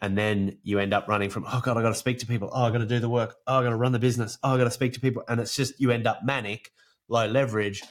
[0.00, 2.50] And then you end up running from, oh God, I got to speak to people.
[2.52, 3.34] Oh, I got to do the work.
[3.46, 4.38] Oh, I got to run the business.
[4.44, 5.24] Oh, I got to speak to people.
[5.28, 6.70] And it's just, you end up manic,
[7.08, 7.82] low leverage,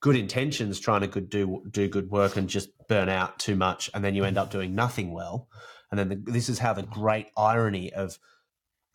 [0.00, 3.90] good intentions trying to good do do good work and just burn out too much
[3.94, 5.48] and then you end up doing nothing well
[5.90, 8.18] and then the, this is how the great irony of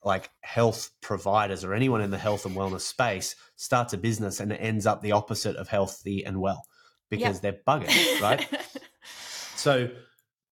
[0.05, 4.51] like health providers or anyone in the health and wellness space starts a business and
[4.51, 6.65] it ends up the opposite of healthy and well
[7.09, 7.41] because yep.
[7.41, 8.47] they're bugging right?
[9.55, 9.91] So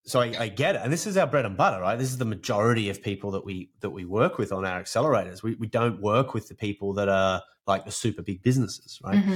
[0.05, 0.81] so I, I, get it.
[0.83, 1.99] And this is our bread and butter right?
[1.99, 5.43] This is the majority of people that we that we work with on our accelerators.
[5.43, 9.17] We, we don't work with the people that are like the super big businesses right?
[9.17, 9.35] Mm-hmm.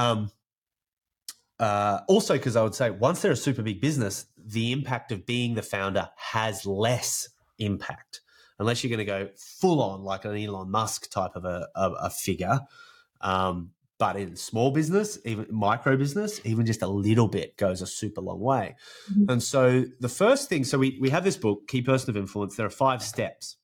[0.00, 0.30] um,
[1.58, 5.24] uh, also, because I would say once they're a super big business, the impact of
[5.26, 8.20] being the founder has less impact
[8.58, 11.90] unless you're going to go full on like an Elon Musk type of a, a,
[11.92, 12.60] a figure.
[13.20, 17.86] Um, but in small business, even micro business, even just a little bit goes a
[17.86, 18.76] super long way.
[19.10, 19.30] Mm-hmm.
[19.30, 22.56] And so the first thing, so we, we have this book, Key Person of Influence.
[22.56, 23.56] There are five steps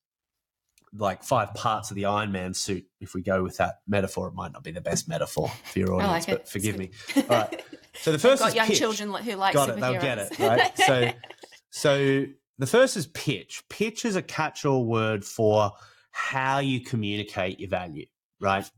[0.95, 2.85] like five parts of the Iron Man suit.
[2.99, 5.93] If we go with that metaphor, it might not be the best metaphor for your
[5.95, 6.91] audience, like but forgive me.
[7.15, 7.63] All right.
[7.95, 8.79] So the 1st got young pitch.
[8.79, 9.79] children who like got it.
[9.79, 10.77] They'll get it right.
[10.77, 11.11] so,
[11.69, 12.25] so
[12.57, 13.63] the first is pitch.
[13.69, 15.71] Pitch is a catch-all word for
[16.11, 18.05] how you communicate your value,
[18.39, 18.69] right?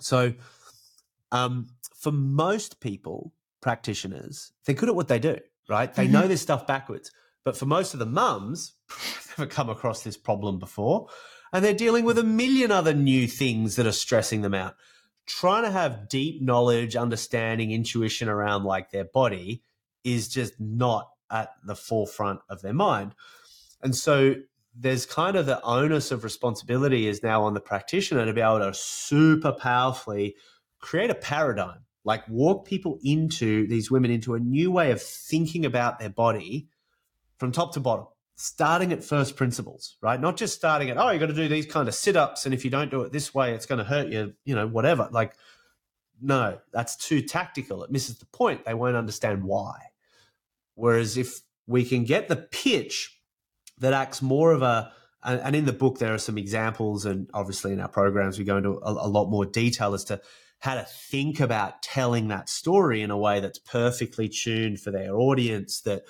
[0.00, 0.32] So,
[1.30, 5.38] um, for most people, practitioners, they're good at what they do,
[5.68, 5.92] right?
[5.92, 6.12] They mm-hmm.
[6.12, 7.10] know this stuff backwards.
[7.44, 11.08] But for most of the mums, they've never come across this problem before.
[11.52, 14.74] And they're dealing with a million other new things that are stressing them out.
[15.26, 19.62] Trying to have deep knowledge, understanding, intuition around like their body
[20.02, 23.14] is just not at the forefront of their mind.
[23.82, 24.34] And so
[24.74, 28.58] there's kind of the onus of responsibility is now on the practitioner to be able
[28.58, 30.36] to super powerfully
[30.80, 35.64] create a paradigm, like walk people into these women into a new way of thinking
[35.64, 36.68] about their body
[37.38, 40.20] from top to bottom, starting at first principles, right?
[40.20, 42.44] Not just starting at, oh, you got to do these kind of sit ups.
[42.44, 44.66] And if you don't do it this way, it's going to hurt you, you know,
[44.66, 45.08] whatever.
[45.12, 45.34] Like,
[46.20, 47.84] no, that's too tactical.
[47.84, 48.64] It misses the point.
[48.64, 49.78] They won't understand why.
[50.74, 53.20] Whereas if we can get the pitch
[53.78, 57.72] that acts more of a and, in the book there are some examples and obviously
[57.72, 60.20] in our programs we go into a, lot more detail as to
[60.58, 65.16] how to think about telling that story in a way that's perfectly tuned for their
[65.16, 66.02] audience that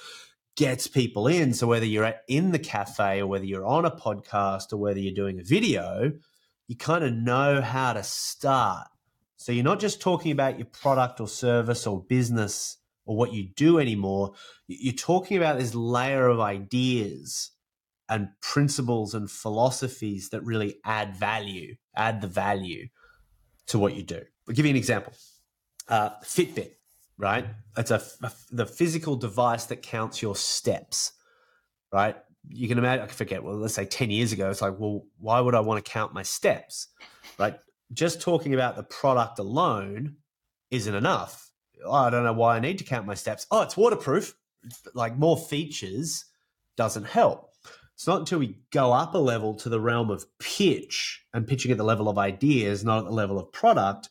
[0.56, 1.52] gets people in.
[1.54, 5.14] So whether you're in the cafe or whether you're on a podcast or whether you're
[5.14, 6.12] doing a video
[6.66, 8.88] you kind of know how to start.
[9.36, 13.48] So you're not just talking about your product or service or business or what you
[13.56, 14.32] do anymore.
[14.66, 17.50] You're talking about this layer of ideas
[18.08, 22.88] and principles and philosophies that really add value, add the value
[23.66, 24.20] to what you do.
[24.48, 25.12] I'll give you an example.
[25.88, 26.72] Uh, Fitbit,
[27.18, 27.46] right?
[27.76, 31.12] It's a, a, the physical device that counts your steps,
[31.92, 32.16] right?
[32.48, 33.04] You can imagine.
[33.04, 33.42] I forget.
[33.42, 36.12] Well, let's say ten years ago, it's like, well, why would I want to count
[36.12, 36.88] my steps,
[37.38, 37.58] right?
[37.92, 40.16] Just talking about the product alone
[40.70, 41.43] isn't enough
[41.84, 43.46] oh, I don't know why I need to count my steps.
[43.50, 44.34] Oh, it's waterproof.
[44.94, 46.24] Like more features
[46.76, 47.50] doesn't help.
[47.94, 51.70] It's not until we go up a level to the realm of pitch and pitching
[51.70, 54.08] at the level of ideas, not at the level of product,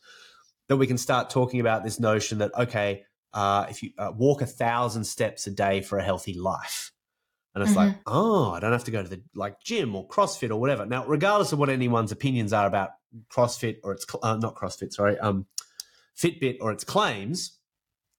[0.68, 3.04] that we can start talking about this notion that, okay,
[3.34, 6.92] uh, if you uh, walk a thousand steps a day for a healthy life.
[7.54, 7.88] And it's mm-hmm.
[7.88, 10.86] like, oh, I don't have to go to the like gym or CrossFit or whatever.
[10.86, 12.90] Now, regardless of what anyone's opinions are about
[13.28, 15.46] CrossFit or its uh, not CrossFit, sorry, um,
[16.16, 17.58] Fitbit or its claims,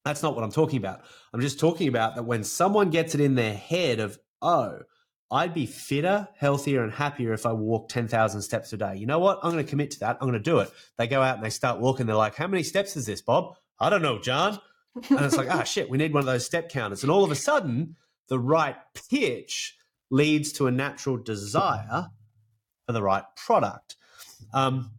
[0.03, 1.01] that's not what I'm talking about.
[1.33, 4.79] I'm just talking about that when someone gets it in their head of, oh,
[5.31, 8.95] I'd be fitter, healthier, and happier if I walk 10,000 steps a day.
[8.95, 9.39] You know what?
[9.41, 10.17] I'm going to commit to that.
[10.21, 10.69] I'm going to do it.
[10.97, 12.05] They go out and they start walking.
[12.05, 13.55] They're like, how many steps is this, Bob?
[13.79, 14.59] I don't know, John.
[15.09, 17.01] And it's like, ah, oh, shit, we need one of those step counters.
[17.03, 17.95] And all of a sudden,
[18.29, 18.75] the right
[19.09, 19.75] pitch
[20.11, 22.07] leads to a natural desire
[22.85, 23.95] for the right product.
[24.53, 24.91] Um,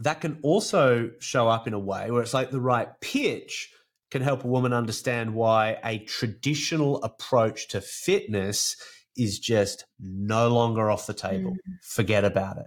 [0.00, 3.70] that can also show up in a way where it's like the right pitch
[4.10, 8.76] can help a woman understand why a traditional approach to fitness
[9.16, 11.52] is just no longer off the table.
[11.52, 11.74] Mm.
[11.82, 12.66] Forget about it.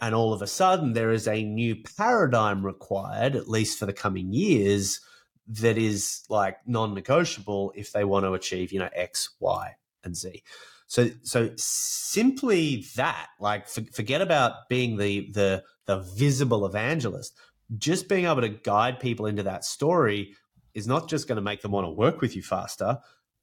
[0.00, 3.92] And all of a sudden, there is a new paradigm required, at least for the
[3.92, 5.00] coming years,
[5.48, 9.74] that is like non negotiable if they want to achieve, you know, X, Y,
[10.04, 10.42] and Z.
[10.86, 17.34] So, so simply that, like, for, forget about being the the the visible evangelist.
[17.76, 20.34] Just being able to guide people into that story
[20.74, 22.98] is not just going to make them want to work with you faster.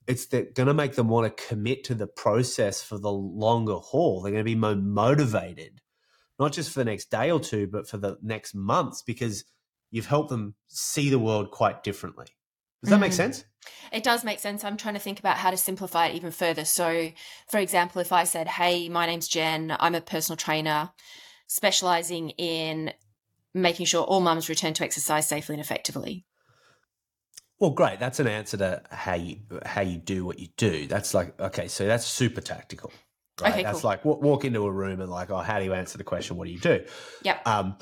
[0.07, 4.21] It's going to make them want to commit to the process for the longer haul.
[4.21, 5.81] They're going to be more motivated,
[6.39, 9.43] not just for the next day or two, but for the next months because
[9.89, 12.27] you've helped them see the world quite differently.
[12.83, 13.01] Does that mm.
[13.01, 13.43] make sense?
[13.91, 14.63] It does make sense.
[14.63, 16.65] I'm trying to think about how to simplify it even further.
[16.65, 17.11] So,
[17.47, 20.91] for example, if I said, Hey, my name's Jen, I'm a personal trainer
[21.47, 22.93] specializing in
[23.53, 26.25] making sure all mums return to exercise safely and effectively.
[27.59, 27.99] Well, great.
[27.99, 30.87] That's an answer to how you how you do what you do.
[30.87, 32.91] That's like okay, so that's super tactical.
[33.41, 33.53] Right?
[33.53, 33.89] Okay, that's cool.
[33.89, 36.37] like walk into a room and like, oh, how do you answer the question?
[36.37, 36.83] What do you do?
[37.23, 37.47] Yep.
[37.47, 37.77] Um,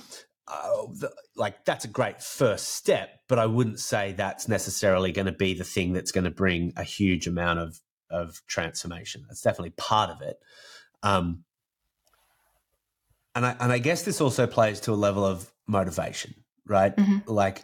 [0.48, 5.28] uh, the, like that's a great first step, but I wouldn't say that's necessarily going
[5.28, 9.26] to be the thing that's going to bring a huge amount of of transformation.
[9.28, 10.38] That's definitely part of it.
[11.02, 11.44] Um,
[13.36, 16.36] and I and I guess this also plays to a level of motivation,
[16.68, 16.96] right?
[16.96, 17.30] Mm-hmm.
[17.32, 17.64] Like,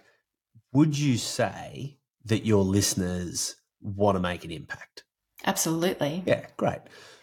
[0.73, 5.03] would you say that your listeners want to make an impact?
[5.45, 6.23] Absolutely.
[6.25, 6.79] Yeah, great.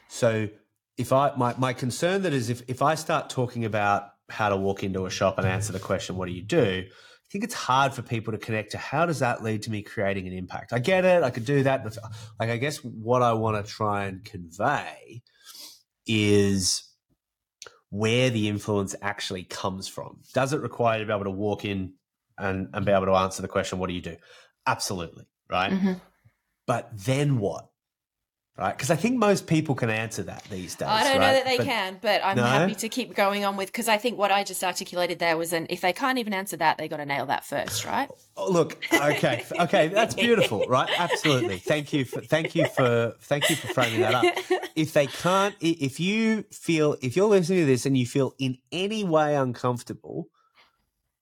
[0.09, 0.49] So
[0.97, 4.57] if I my, my concern that is if, if I start talking about how to
[4.57, 6.85] walk into a shop and answer the question, what do you do?
[6.87, 9.83] I think it's hard for people to connect to how does that lead to me
[9.83, 10.73] creating an impact?
[10.73, 11.85] I get it, I could do that.
[11.85, 11.99] But
[12.39, 15.23] like I guess what I want to try and convey
[16.07, 16.86] is
[17.91, 20.21] where the influence actually comes from.
[20.35, 21.95] Does it require you to be able to walk in
[22.39, 24.17] and, and be able to answer the question, what do you do?
[24.67, 25.27] Absolutely.
[25.49, 25.73] Right.
[25.73, 25.93] Mm-hmm.
[26.67, 27.69] But then what?
[28.59, 28.77] Right?
[28.77, 30.89] Because I think most people can answer that these days.
[30.89, 31.27] I don't right?
[31.27, 32.45] know that they But- can, but I'm No?
[32.45, 35.53] happy to keep going on with because I think what I just articulated there was
[35.53, 38.09] an if they can't even answer that, they got to nail that first, right?
[38.37, 40.89] Oh, look, okay, okay, that's beautiful, right?
[40.99, 41.59] Absolutely.
[41.59, 44.25] Thank you for thank you for thank you for framing that up.
[44.75, 48.59] If they can't, if you feel, if you're listening to this and you feel in
[48.73, 50.29] any way uncomfortable,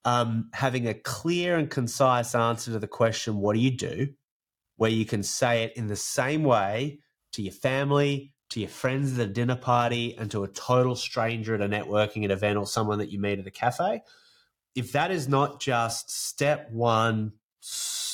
[0.05, 4.09] um, having a clear and concise answer to the question, "What do you do?"
[4.77, 6.99] where you can say it in the same way
[7.35, 11.55] to your family, to your friends at a dinner party, and to a total stranger
[11.55, 14.03] at a networking event or someone that you meet at a cafe.
[14.75, 17.33] If that is not just step one,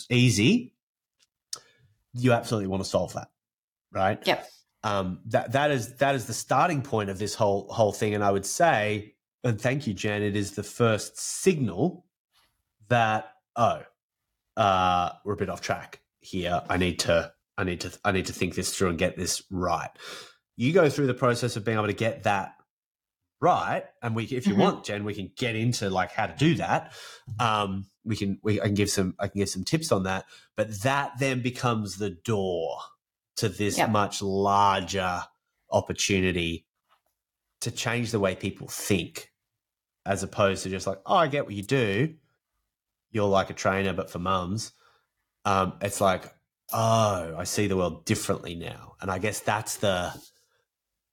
[0.08, 0.74] easy,
[2.12, 3.30] you absolutely want to solve that,
[3.92, 4.20] right?
[4.26, 4.48] Yep.
[4.82, 8.24] Um, that that is that is the starting point of this whole whole thing, and
[8.24, 9.14] I would say,
[9.44, 10.22] and thank you, Jen.
[10.22, 12.06] It is the first signal
[12.88, 13.82] that oh,
[14.56, 16.62] uh, we're a bit off track here.
[16.68, 19.42] I need to I need to I need to think this through and get this
[19.50, 19.90] right.
[20.56, 22.54] You go through the process of being able to get that
[23.40, 24.58] right, and we if you Mhm.
[24.58, 26.92] want, Jen, we can get into like how to do that.
[27.38, 30.24] Um, we can we I can give some I can give some tips on that,
[30.56, 32.78] but that then becomes the door
[33.36, 33.90] to this Yep.
[33.90, 35.24] much larger
[35.70, 36.66] opportunity
[37.60, 39.30] to change the way people think
[40.06, 42.14] as opposed to just like oh i get what you do
[43.12, 44.72] you're like a trainer but for mums
[45.44, 46.34] um, it's like
[46.72, 50.12] oh i see the world differently now and i guess that's the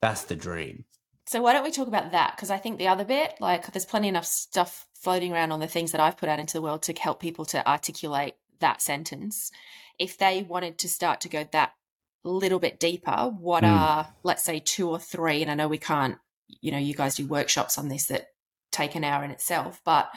[0.01, 0.85] that's the dream
[1.25, 2.35] So why don't we talk about that?
[2.35, 5.67] Because I think the other bit, like, there's plenty enough stuff floating around on the
[5.67, 9.51] things that I've put out into the world to help people to articulate that sentence.
[9.99, 11.73] If they wanted to start to go that
[12.23, 13.73] little bit deeper, what Mm.
[13.77, 15.41] are, let's say, two or three?
[15.41, 16.17] And I know we can't,
[16.61, 18.27] you know, you guys do workshops on this that
[18.71, 20.09] take an hour in itself, but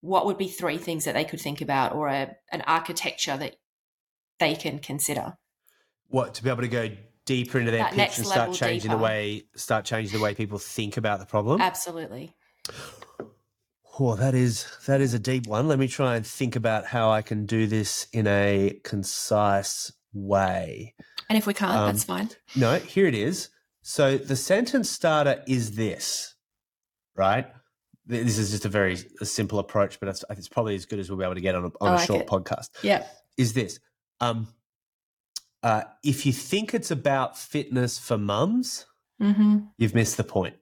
[0.00, 3.56] what would be three things that they could think about or a, an architecture that
[4.38, 5.36] they can consider?
[6.10, 6.88] what to be able to go
[7.26, 10.58] deeper into their That pitch and start changing the way start changing the way people
[10.58, 12.34] think about the problem Absolutely.
[14.00, 15.66] Oh, that is that is a deep one.
[15.66, 20.94] Let me try and think about how I can do this in a concise way.
[21.28, 22.30] And if we can't, Um, that's fine.
[22.54, 23.50] No, here it is.
[23.82, 26.36] So the sentence starter is this,
[27.16, 27.46] right?
[28.06, 31.10] This is just a very a simple approach, but it's, it's probably as good as
[31.10, 32.28] we'll be able to get on a, on a like short it.
[32.28, 32.70] podcast.
[32.82, 33.04] Yeah.
[33.36, 33.80] Is this?
[34.20, 34.48] Um,
[35.62, 38.86] uh, if you think it's about fitness for mums,
[39.20, 39.58] Mm-hmm.
[39.78, 40.54] you've missed the point.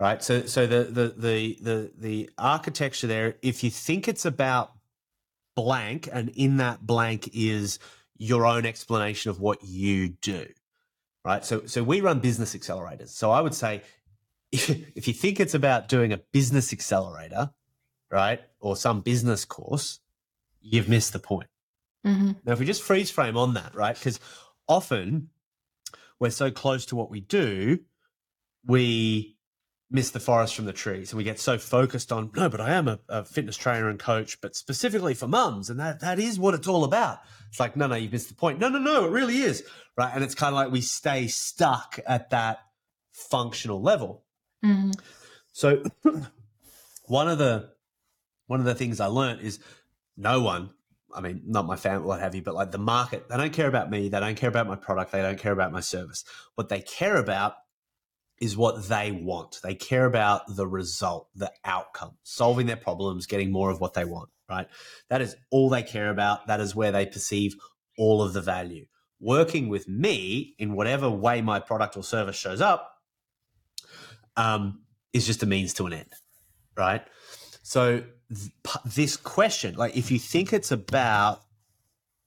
[0.00, 0.22] Right.
[0.22, 4.72] So so the the the the the architecture there, if you think it's about
[5.54, 7.78] blank and in that blank is
[8.16, 10.46] your own explanation of what you do.
[11.26, 11.44] Right.
[11.44, 13.10] So so we run business accelerators.
[13.10, 13.82] So I would say
[14.50, 17.50] if, if you think it's about doing a business accelerator,
[18.10, 20.00] right, or some business course,
[20.62, 21.48] you've missed the point.
[22.06, 22.32] Mm-hmm.
[22.44, 23.94] Now, if we just freeze frame on that, right?
[23.94, 24.18] Because
[24.68, 25.28] often
[26.18, 27.80] we're so close to what we do,
[28.66, 29.36] we
[29.90, 31.12] miss the forest from the trees.
[31.12, 33.98] And we get so focused on, no, but I am a, a fitness trainer and
[33.98, 35.68] coach, but specifically for mums.
[35.68, 37.18] And that, that is what it's all about.
[37.48, 38.58] It's like, no, no, you've missed the point.
[38.58, 39.62] No, no, no, it really is.
[39.96, 40.10] Right.
[40.14, 42.60] And it's kind of like we stay stuck at that
[43.12, 44.24] functional level.
[44.64, 44.92] Mm-hmm.
[45.52, 45.82] So
[47.06, 47.70] one of the
[48.46, 49.60] one of the things I learned is
[50.16, 50.70] no one,
[51.14, 53.68] I mean, not my family, what have you, but like the market, they don't care
[53.68, 56.24] about me, they don't care about my product, they don't care about my service.
[56.54, 57.54] What they care about
[58.40, 59.60] is what they want.
[59.62, 64.04] They care about the result, the outcome, solving their problems, getting more of what they
[64.04, 64.66] want, right?
[65.10, 66.48] That is all they care about.
[66.48, 67.54] That is where they perceive
[67.96, 68.86] all of the value.
[69.20, 72.92] Working with me in whatever way my product or service shows up
[74.36, 74.82] um,
[75.12, 76.12] is just a means to an end,
[76.76, 77.02] right?
[77.62, 78.02] So
[78.84, 81.42] this question, like if you think it's about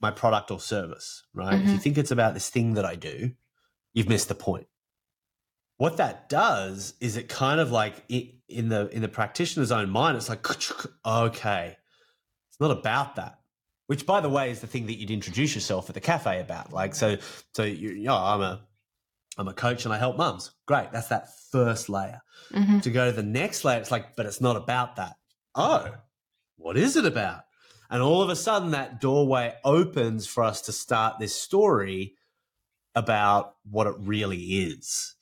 [0.01, 1.60] my product or service, right?
[1.62, 1.82] If you Mhm.
[1.84, 3.32] think it's about this thing that I do,
[3.93, 4.68] you've missed the point.
[5.78, 10.18] What that does is it kind of like in the in the practitioner's own mind,
[10.18, 10.45] it's like
[11.06, 11.78] okay,
[12.49, 13.39] it's not about that.
[13.88, 16.74] Which, by the way, is the thing that you'd introduce yourself at the cafe about.
[16.74, 17.18] Like, so,
[17.53, 18.62] so you, you know, I'm a,
[19.38, 20.51] I'm a coach and I help mums.
[20.66, 22.80] Great, that's that first layer Mm-hmm.
[22.80, 25.18] to go to the next layer, it's like, but it's not about that.
[25.56, 25.93] Oh,
[26.58, 27.41] what is it about?
[27.89, 32.16] And all of a sudden, that doorway opens for us to start this story
[32.95, 35.16] about what it really is.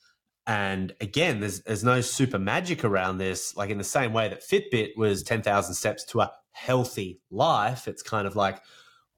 [0.46, 3.56] And again, there's there's no super magic around this.
[3.56, 7.88] Like in the same way that Fitbit was ten thousand steps to a healthy life,
[7.88, 8.60] it's kind of like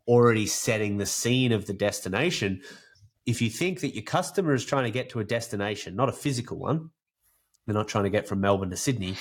[0.07, 2.63] already setting the scene of the destination.
[3.27, 6.13] If you think that your customer is trying to get to a destination, not a
[6.13, 6.91] physical one,
[7.67, 9.17] they're not trying to get from Melbourne to Sydney,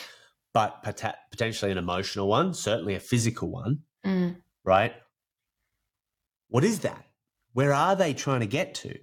[0.55, 4.37] but pota- potentially an emotional one, certainly a physical one, Mm.
[4.63, 4.93] right?
[6.47, 7.01] What is that?
[7.53, 8.99] where are they trying to get to?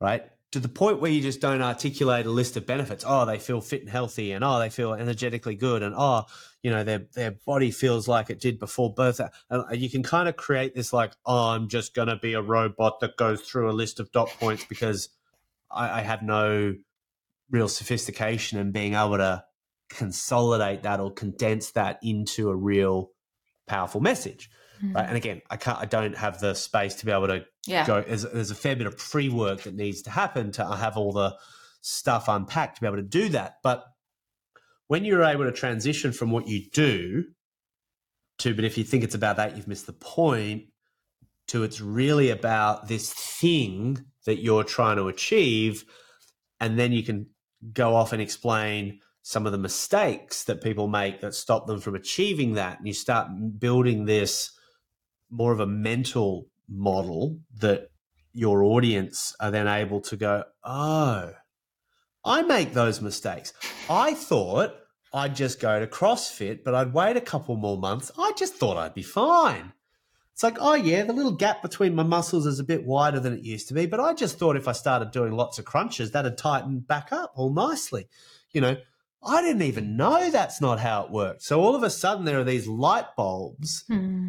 [0.00, 0.24] Right?
[0.52, 3.04] To the point where you just don't articulate a list of benefits.
[3.06, 6.24] Oh, they feel fit and healthy, and oh, they feel energetically good, and oh,
[6.62, 9.20] you know, their their body feels like it did before birth.
[9.50, 13.00] And you can kind of create this like, oh, I'm just gonna be a robot
[13.00, 15.10] that goes through a list of dot points because
[15.70, 16.74] I, I have no
[17.50, 19.44] real sophistication in being able to
[19.90, 23.10] consolidate that or condense that into a real
[23.66, 24.50] powerful message.
[24.82, 24.96] Mm-hmm.
[24.96, 25.06] Right.
[25.08, 27.86] And again, I can't I don't have the space to be able to yeah.
[27.86, 31.12] go there's, there's a fair bit of pre-work that needs to happen to have all
[31.12, 31.36] the
[31.82, 33.56] stuff unpacked to be able to do that.
[33.62, 33.84] But
[34.86, 37.24] when you're able to transition from what you do
[38.38, 40.64] to, but if you think it's about that, you've missed the point,
[41.48, 45.84] to it's really about this thing that you're trying to achieve.
[46.58, 47.26] And then you can
[47.72, 49.00] go off and explain
[49.30, 52.78] some of the mistakes that people make that stop them from achieving that.
[52.78, 53.28] And you start
[53.60, 54.50] building this
[55.30, 57.92] more of a mental model that
[58.32, 61.30] your audience are then able to go, oh,
[62.24, 63.52] I make those mistakes.
[63.88, 64.74] I thought
[65.14, 68.10] I'd just go to CrossFit, but I'd wait a couple more months.
[68.18, 69.74] I just thought I'd be fine.
[70.32, 73.34] It's like, oh, yeah, the little gap between my muscles is a bit wider than
[73.34, 76.10] it used to be, but I just thought if I started doing lots of crunches,
[76.10, 78.08] that'd tighten back up all nicely.
[78.50, 78.76] You know,
[79.22, 81.42] I didn't even know that's not how it worked.
[81.42, 84.28] So all of a sudden, there are these light bulbs hmm.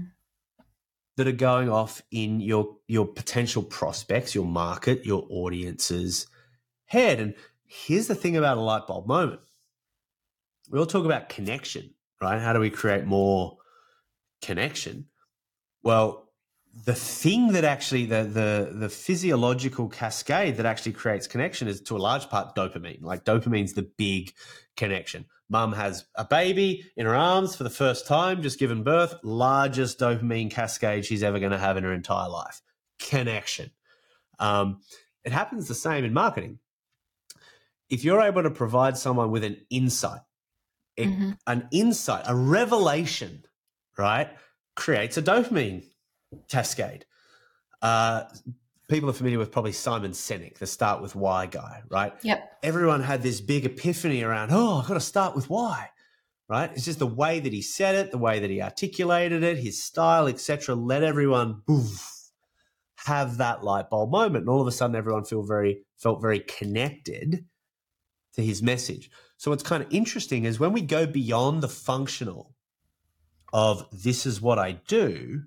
[1.15, 6.27] that are going off in your your potential prospects, your market, your audience's
[6.85, 7.19] head.
[7.19, 7.35] And
[7.65, 9.39] here's the thing about a light bulb moment:
[10.69, 12.41] we all talk about connection, right?
[12.41, 13.57] How do we create more
[14.41, 15.07] connection?
[15.83, 16.20] Well,
[16.73, 21.97] the thing that actually the the the physiological cascade that actually creates connection is to
[21.97, 23.03] a large part dopamine.
[23.03, 24.33] Like dopamine's the big
[24.77, 25.25] connection.
[25.49, 29.99] Mum has a baby in her arms for the first time, just given birth, largest
[29.99, 32.61] dopamine cascade she's ever going to have in her entire life.
[32.99, 33.71] Connection.
[34.39, 34.79] Um,
[35.25, 36.59] it happens the same in marketing.
[37.89, 40.21] If you're able to provide someone with an insight,
[40.97, 41.31] mm-hmm.
[41.45, 43.43] an insight, a revelation,
[43.97, 44.29] right,
[44.75, 45.83] creates a dopamine
[46.47, 47.05] cascade.
[47.81, 48.23] Uh,
[48.89, 52.13] people are familiar with probably Simon Sinek, the start with why guy, right?
[52.21, 52.59] Yep.
[52.63, 55.89] Everyone had this big epiphany around, oh, I've got to start with why,
[56.47, 56.71] right?
[56.73, 59.83] It's just the way that he said it, the way that he articulated it, his
[59.83, 60.75] style, etc.
[60.75, 62.21] Let everyone boof,
[63.05, 66.39] have that light bulb moment, and all of a sudden, everyone feel very felt very
[66.39, 67.45] connected
[68.33, 69.09] to his message.
[69.37, 72.53] So what's kind of interesting is when we go beyond the functional
[73.51, 75.43] of this is what I do,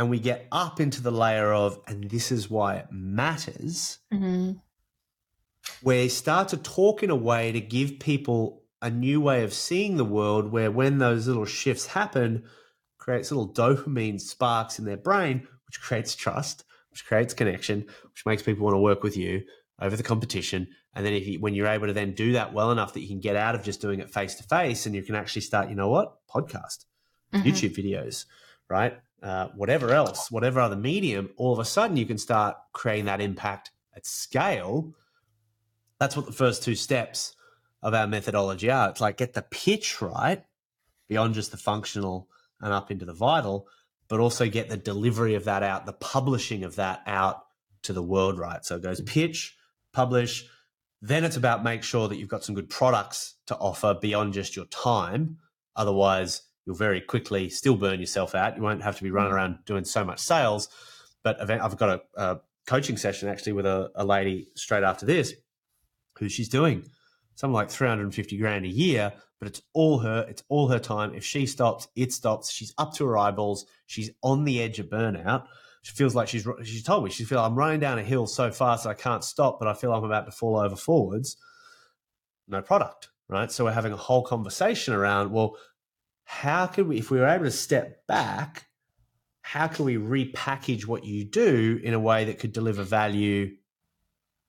[0.00, 4.52] and we get up into the layer of, and this is why it matters, mm-hmm.
[5.82, 9.98] where start to talk in a way to give people a new way of seeing
[9.98, 12.44] the world, where when those little shifts happen,
[12.96, 18.42] creates little dopamine sparks in their brain, which creates trust, which creates connection, which makes
[18.42, 19.42] people want to work with you
[19.82, 20.66] over the competition.
[20.94, 23.08] And then if you, when you're able to then do that well enough that you
[23.08, 25.68] can get out of just doing it face to face and you can actually start,
[25.68, 26.86] you know what, podcast,
[27.34, 27.46] mm-hmm.
[27.46, 28.24] YouTube videos,
[28.70, 28.98] right?
[29.22, 33.20] Uh, whatever else, whatever other medium, all of a sudden you can start creating that
[33.20, 34.94] impact at scale.
[35.98, 37.34] That's what the first two steps
[37.82, 38.88] of our methodology are.
[38.88, 40.42] It's like get the pitch right
[41.08, 42.28] beyond just the functional
[42.62, 43.68] and up into the vital,
[44.08, 47.44] but also get the delivery of that out, the publishing of that out
[47.82, 48.64] to the world right.
[48.64, 49.56] So it goes pitch,
[49.92, 50.46] publish,
[51.02, 54.56] then it's about make sure that you've got some good products to offer beyond just
[54.56, 55.38] your time.
[55.76, 58.56] Otherwise, you'll very quickly still burn yourself out.
[58.56, 59.36] You won't have to be running mm.
[59.36, 60.68] around doing so much sales.
[61.22, 65.34] But I've got a, a coaching session actually with a, a, lady straight after this
[66.18, 66.84] who she's doing
[67.34, 71.14] something like 350 grand a year, but it's all her, it's all her time.
[71.14, 72.50] If she stops, it stops.
[72.50, 73.64] She's up to her eyeballs.
[73.86, 75.46] She's on the edge of burnout.
[75.82, 78.50] She feels like she's, she told me, she feels I'm running down a hill so
[78.50, 81.38] fast I can't stop, but I feel I'm about to fall over forwards.
[82.46, 83.50] No product, right?
[83.50, 85.56] So we're having a whole conversation around, well,
[86.30, 88.66] how could we, if we were able to step back,
[89.42, 93.56] how can we repackage what you do in a way that could deliver value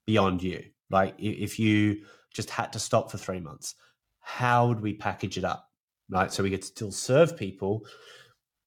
[0.05, 0.63] beyond you?
[0.91, 3.73] Like if you just had to stop for three months,
[4.19, 5.71] how would we package it up?
[6.07, 6.31] Right.
[6.31, 7.87] So we to still serve people,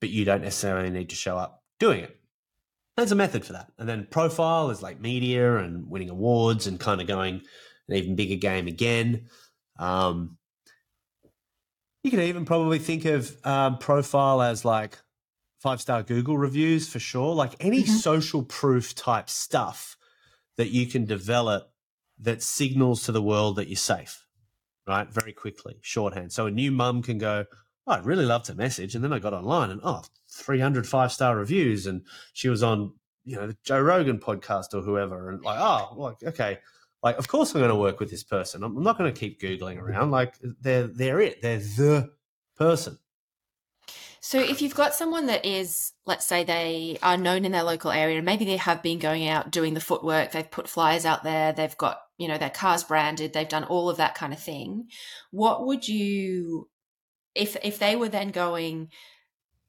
[0.01, 2.19] but you don't necessarily need to show up doing it.
[2.97, 3.69] There's a method for that.
[3.79, 7.43] And then profile is like media and winning awards and kind of going
[7.89, 9.29] an even bigger game again.
[9.79, 10.37] Um,
[12.05, 14.99] you can even probably think of um, profile as like
[15.59, 17.93] five star Google reviews for sure, like any mm-hmm.
[17.93, 19.97] social proof type stuff
[20.57, 21.73] that you can develop
[22.21, 24.27] that signals to the world that you're safe,
[24.87, 25.13] right?
[25.13, 26.33] Very quickly, shorthand.
[26.33, 27.47] So a new mum can go,
[27.87, 28.95] oh, I'd really love to message.
[28.95, 31.87] And then I got online and, oh, 300 five star reviews.
[31.87, 32.03] And
[32.33, 32.93] she was on
[33.25, 36.59] you know the Joe Rogan podcast or whoever, and like, oh, like okay,
[37.05, 38.65] like of course I'm going to work with this person.
[38.65, 40.11] I'm, not going to keep googling around.
[40.11, 41.43] Like they're they're it.
[41.43, 42.11] They're the
[42.57, 42.99] person.
[44.21, 47.91] So if you've got someone that is, let's say they are known in their local
[47.91, 51.25] area and maybe they have been going out doing the footwork, they've put flyers out
[51.25, 54.39] there, they've got, you know, their cars branded, they've done all of that kind of
[54.39, 54.89] thing.
[55.31, 56.71] What would you
[57.35, 58.89] if if they were then going,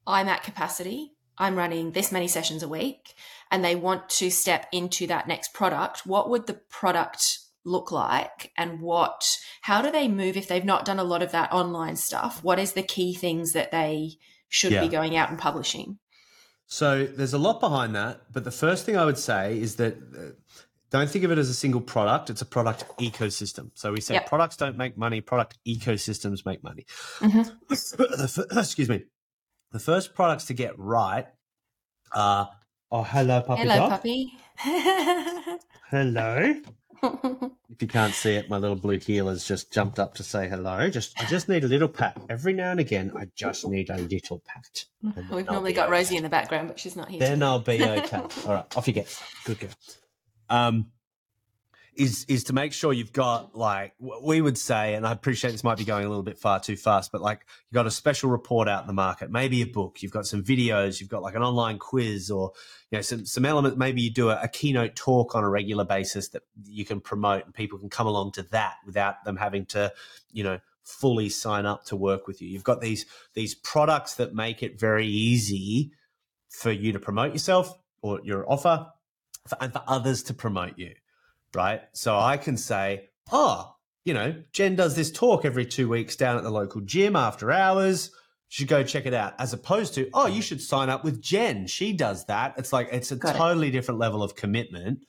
[0.06, 3.14] I'm at capacity, I'm running this many sessions a week,
[3.50, 8.52] and they want to step into that next product, what would the product look like
[8.56, 11.96] and what how do they move if they've not done a lot of that online
[11.96, 14.12] stuff what is the key things that they
[14.48, 14.80] should yeah.
[14.80, 15.98] be going out and publishing
[16.66, 19.96] so there's a lot behind that but the first thing i would say is that
[20.16, 20.30] uh,
[20.90, 24.14] don't think of it as a single product it's a product ecosystem so we say
[24.14, 24.28] yep.
[24.28, 26.86] products don't make money product ecosystems make money
[27.18, 28.58] mm-hmm.
[28.58, 29.02] excuse me
[29.72, 31.26] the first products to get right
[32.12, 32.48] are
[32.92, 33.90] oh hello puppy hello dog.
[33.90, 34.32] puppy
[35.90, 36.54] hello
[37.02, 40.88] if you can't see it, my little blue heeler's just jumped up to say hello.
[40.88, 42.18] Just I just need a little pat.
[42.28, 44.84] Every now and again, I just need a little pat.
[45.30, 45.92] We've normally got okay.
[45.92, 47.20] Rosie in the background, but she's not here.
[47.20, 48.16] Then I'll be okay.
[48.46, 49.22] All right, off you get.
[49.44, 49.70] Good girl.
[50.48, 50.86] Um,
[51.96, 55.64] is is to make sure you've got like we would say, and I appreciate this
[55.64, 58.30] might be going a little bit far too fast, but like you've got a special
[58.30, 61.34] report out in the market, maybe a book, you've got some videos, you've got like
[61.34, 62.52] an online quiz, or
[62.90, 63.78] you know some some elements.
[63.78, 67.44] Maybe you do a, a keynote talk on a regular basis that you can promote,
[67.44, 69.92] and people can come along to that without them having to,
[70.32, 72.48] you know, fully sign up to work with you.
[72.48, 75.92] You've got these these products that make it very easy
[76.48, 78.86] for you to promote yourself or your offer,
[79.60, 80.94] and for others to promote you
[81.56, 81.82] right?
[81.92, 86.36] So I can say, oh, you know, Jen does this talk every two weeks down
[86.36, 88.10] at the local gym after hours.
[88.50, 89.34] You should go check it out.
[89.40, 91.66] As opposed to, oh, you should sign up with Jen.
[91.66, 92.54] She does that.
[92.56, 93.72] It's like it's a got totally it.
[93.72, 95.00] different level of commitment,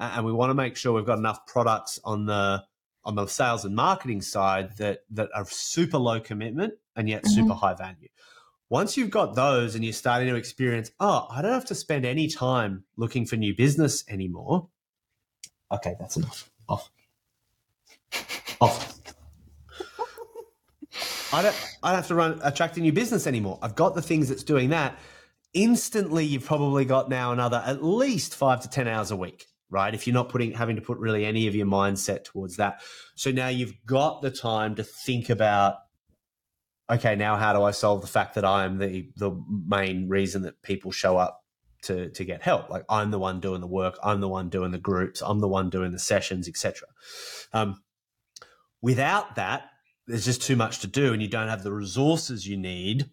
[0.00, 2.64] and we want to make sure we've got enough products on the
[3.04, 7.34] on the sales and marketing side that that are super low commitment and yet mm-hmm.
[7.34, 8.08] super high value.
[8.68, 12.04] Once you've got those and you're starting to experience, oh, I don't have to spend
[12.04, 14.68] any time looking for new business anymore.
[15.72, 16.50] Okay, that's enough.
[16.68, 16.90] Off.
[18.60, 19.00] Off.
[21.32, 21.56] I don't.
[21.82, 23.58] I don't have to run attract a new business anymore.
[23.62, 24.98] I've got the things that's doing that.
[25.54, 29.94] Instantly, you've probably got now another at least five to ten hours a week, right?
[29.94, 32.80] If you're not putting having to put really any of your mindset towards that,
[33.14, 35.76] so now you've got the time to think about.
[36.90, 39.30] Okay, now how do I solve the fact that I am the the
[39.66, 41.39] main reason that people show up
[41.82, 42.70] to to get help.
[42.70, 45.48] Like I'm the one doing the work, I'm the one doing the groups, I'm the
[45.48, 46.88] one doing the sessions, etc.
[47.52, 47.82] Um,
[48.82, 49.70] without that,
[50.06, 53.10] there's just too much to do, and you don't have the resources you need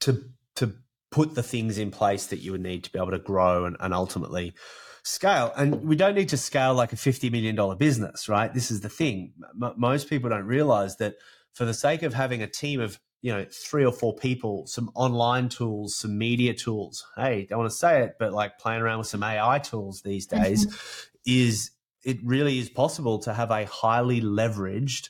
[0.00, 0.24] to
[0.56, 0.74] to
[1.10, 3.76] put the things in place that you would need to be able to grow and,
[3.80, 4.54] and ultimately
[5.02, 5.52] scale.
[5.56, 8.52] And we don't need to scale like a fifty million dollar business, right?
[8.52, 9.32] This is the thing.
[9.62, 11.16] M- most people don't realize that
[11.52, 14.90] for the sake of having a team of you know three or four people some
[14.94, 17.06] online tools some media tools.
[17.16, 20.26] Hey don't want to say it but like playing around with some ai tools these
[20.26, 21.16] days mm-hmm.
[21.24, 21.70] is
[22.04, 25.08] it really is possible to have a highly leveraged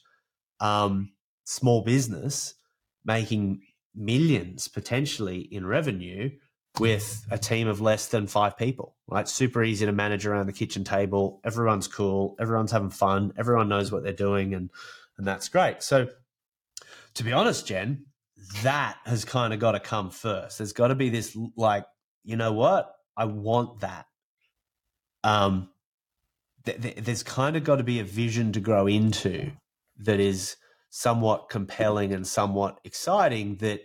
[0.60, 1.12] um,
[1.44, 2.54] small business
[3.04, 3.62] making
[3.94, 6.30] millions potentially in revenue
[6.78, 9.28] with a team of less than five people right?
[9.28, 11.40] Super easy to manage around the kitchen table.
[11.44, 12.34] Everyone's cool.
[12.40, 13.32] Everyone's having fun.
[13.36, 14.70] Everyone knows what they're doing and
[15.18, 15.82] and that's great.
[15.82, 16.08] So
[17.14, 18.06] to be honest, Jen,
[18.62, 20.58] that has kind of got to come first.
[20.58, 21.84] There's got to be this like,
[22.24, 22.94] you know what?
[23.16, 24.06] I want that.
[25.24, 25.70] Um,
[26.64, 29.52] th- th- there's kind of got to be a vision to grow into
[29.98, 30.56] that is
[30.90, 33.56] somewhat compelling and somewhat exciting.
[33.56, 33.82] That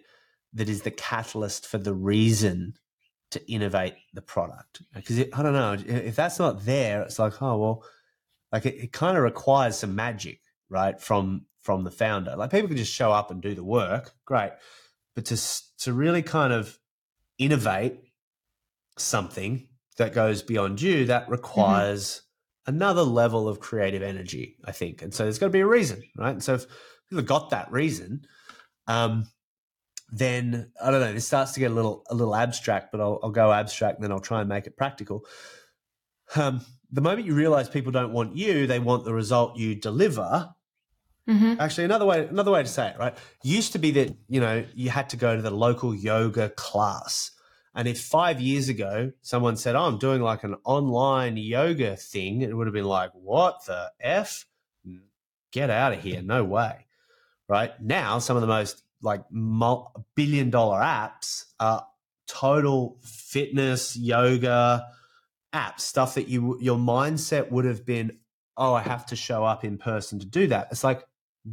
[0.54, 2.74] that is the catalyst for the reason
[3.32, 4.82] to innovate the product.
[4.94, 7.84] Because I don't know if that's not there, it's like, oh well,
[8.52, 11.00] like it, it kind of requires some magic, right?
[11.00, 12.34] From from the founder.
[12.38, 14.52] Like people can just show up and do the work, great,
[15.16, 15.38] but to
[15.80, 16.80] to really kind of
[17.38, 18.00] innovate
[18.98, 21.34] something that goes beyond you, that mm-hmm.
[21.34, 22.76] requires mm-hmm.
[22.76, 25.02] another level of creative energy, I think.
[25.02, 26.32] And so there's got to be a reason, right?
[26.32, 26.62] And so if
[27.10, 28.22] people have got that reason,
[28.88, 29.28] um,
[30.10, 31.12] then I don't know.
[31.12, 34.06] This starts to get a little a little abstract, but I'll, I'll go abstract and
[34.06, 35.26] then I'll try and make it practical.
[36.34, 40.54] Um, the moment you realize people don't want you, they want the result you deliver.
[41.28, 41.60] Mm-hmm.
[41.60, 43.18] Actually, another way another way to say it, right?
[43.44, 47.32] Used to be that you know you had to go to the local yoga class,
[47.76, 52.42] and if five years ago someone said, "Oh, I'm doing like an online yoga thing,"
[52.42, 54.46] it would have been like, "What the f?
[55.52, 56.22] Get out of here!
[56.22, 56.86] No way!"
[57.50, 59.24] Right now, some of the most like
[60.16, 61.86] billion dollar apps are
[62.28, 64.86] total fitness yoga
[65.54, 68.18] apps, stuff that you your mindset would have been,
[68.56, 70.68] oh, I have to show up in person to do that.
[70.72, 71.04] It's like,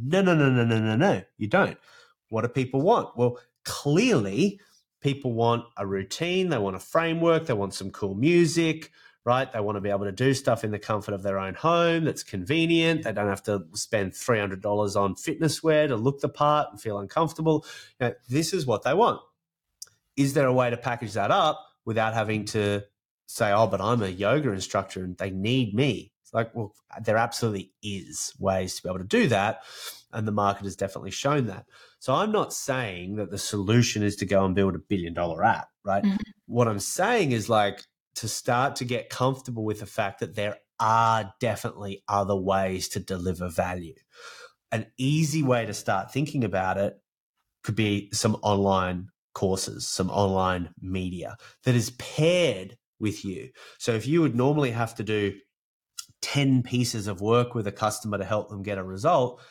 [0.03, 1.77] no, no, no, no, no, no, no, you don't.
[2.29, 3.17] What do people want?
[3.17, 4.59] Well, clearly,
[5.01, 8.91] people want a routine, they want a framework, they want some cool music,
[9.23, 9.51] right?
[9.51, 12.05] They want to be able to do stuff in the comfort of their own home
[12.05, 13.03] that's convenient.
[13.03, 16.99] They don't have to spend $300 on fitness wear to look the part and feel
[16.99, 17.65] uncomfortable.
[17.99, 19.21] You know, this is what they want.
[20.15, 22.83] Is there a way to package that up without having to
[23.27, 26.13] say, oh, but I'm a yoga instructor and they need me?
[26.25, 26.73] It's like, well,
[27.03, 29.61] there absolutely is ways to be able to do that.
[30.11, 31.65] And the market has definitely shown that.
[31.99, 35.43] So I'm not saying that the solution is to go and build a billion dollar
[35.43, 36.03] app, right?
[36.03, 36.15] Mm-hmm.
[36.47, 37.83] What I'm saying is like
[38.15, 42.99] to start to get comfortable with the fact that there are definitely other ways to
[42.99, 43.93] deliver value.
[44.71, 46.99] An easy way to start thinking about it
[47.63, 53.49] could be some online courses, some online media that is paired with you.
[53.77, 55.35] So if you would normally have to do
[56.25, 59.41] 10 pieces of work with a customer to help them get a result,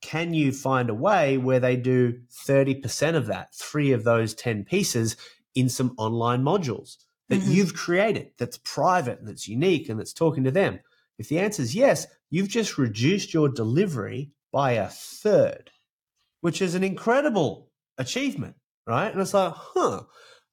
[0.00, 4.64] can you find a way where they do 30% of that, three of those 10
[4.64, 5.16] pieces
[5.54, 6.96] in some online modules
[7.28, 7.50] that mm-hmm.
[7.50, 10.80] you've created that's private and that's unique and that's talking to them?
[11.18, 15.70] If the answer is yes, you've just reduced your delivery by a third,
[16.40, 17.68] which is an incredible
[17.98, 18.56] achievement
[18.86, 19.12] right?
[19.12, 20.02] And it's like, huh,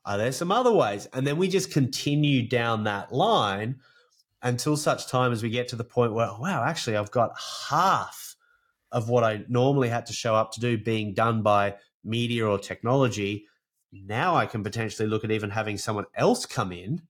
[0.06, 1.08] are there some other ways?
[1.14, 3.80] And then we just continue down that line
[4.42, 7.32] until such time as we get to the point where, wow, actually, I've got
[7.70, 8.36] half
[8.92, 12.58] of what I normally had to show up to do being done by media or
[12.58, 13.46] technology.
[13.92, 17.02] Now I can potentially look at even having someone else come in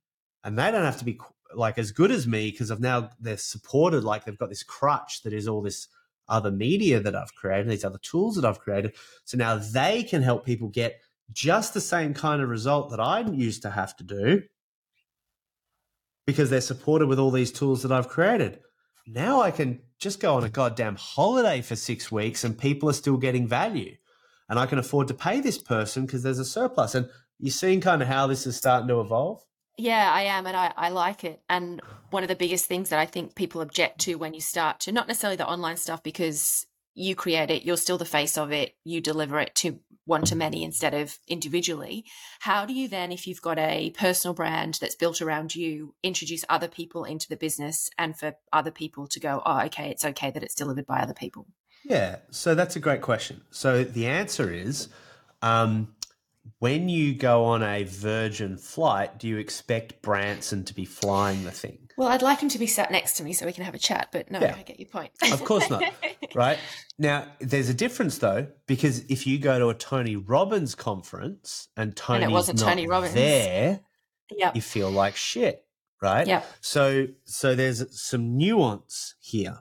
[0.43, 1.19] and they don't have to be
[1.53, 5.23] like as good as me because I've now they're supported like they've got this crutch
[5.23, 5.87] that is all this
[6.27, 8.95] other media that I've created, these other tools that I've created.
[9.25, 11.01] So now they can help people get
[11.31, 14.43] just the same kind of result that I used to have to do
[16.29, 18.59] because they're supported with all these tools that I've created.
[19.07, 22.93] Now I can just go on a goddamn holiday for six weeks and people are
[22.93, 23.95] still getting value.
[24.47, 26.93] And I can afford to pay this person because there's a surplus.
[26.93, 27.09] And
[27.39, 29.41] you're seeing kind of how this is starting to evolve?
[29.77, 30.45] Yeah, I am.
[30.45, 31.41] And I, I like it.
[31.49, 34.79] And one of the biggest things that I think people object to when you start
[34.81, 38.51] to, not necessarily the online stuff, because you create it, you're still the face of
[38.51, 42.03] it, you deliver it to one to many instead of individually.
[42.39, 46.43] How do you then, if you've got a personal brand that's built around you, introduce
[46.49, 50.31] other people into the business and for other people to go, oh, okay, it's okay
[50.31, 51.45] that it's delivered by other people?
[51.85, 53.41] Yeah, so that's a great question.
[53.51, 54.89] So the answer is
[55.41, 55.93] um,
[56.57, 61.51] when you go on a Virgin flight, do you expect Branson to be flying the
[61.51, 61.88] thing?
[61.99, 63.77] Well, I'd like him to be sat next to me so we can have a
[63.77, 64.55] chat, but no, yeah.
[64.57, 65.11] I get your point.
[65.33, 65.83] of course not.
[66.35, 66.57] Right.
[66.97, 71.95] Now, there's a difference though, because if you go to a Tony Robbins conference and
[71.97, 73.81] Tony's and it wasn't Tony Robbins there,
[74.29, 74.55] yep.
[74.55, 75.65] you feel like shit.
[76.01, 76.25] Right.
[76.25, 76.43] Yeah.
[76.61, 79.57] So so there's some nuance here.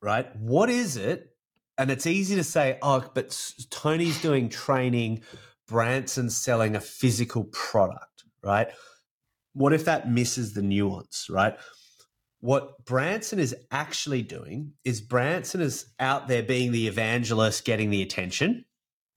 [0.00, 0.34] Right.
[0.34, 1.36] What is it?
[1.78, 3.38] And it's easy to say, oh, but
[3.70, 5.22] Tony's doing training,
[5.68, 8.68] Branson's selling a physical product, right?
[9.52, 11.56] What if that misses the nuance, right?
[12.40, 18.02] What Branson is actually doing is Branson is out there being the evangelist, getting the
[18.02, 18.64] attention.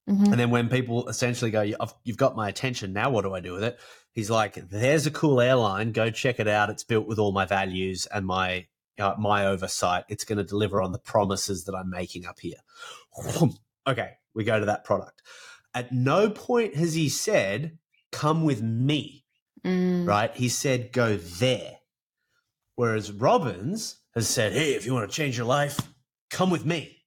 [0.08, 0.24] Mm-hmm.
[0.24, 1.62] And then when people essentially go,
[2.04, 3.78] You've got my attention, now what do I do with it?
[4.12, 6.68] He's like, There's a cool airline, go check it out.
[6.68, 8.66] It's built with all my values and my
[8.98, 10.04] uh, my oversight.
[10.08, 12.58] It's going to deliver on the promises that I'm making up here.
[13.86, 15.22] okay, we go to that product.
[15.72, 17.78] At no point has he said,
[18.12, 19.23] Come with me
[19.64, 20.06] mm.
[20.06, 20.34] right?
[20.34, 21.78] He said, go there.
[22.76, 25.78] Whereas Robbins has said, hey, if you want to change your life,
[26.30, 26.98] come with me.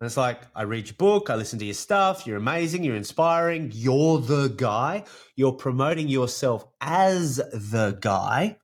[0.00, 2.96] And it's like, I read your book, I listen to your stuff, you're amazing, you're
[2.96, 5.04] inspiring, you're the guy,
[5.36, 8.56] you're promoting yourself as the guy.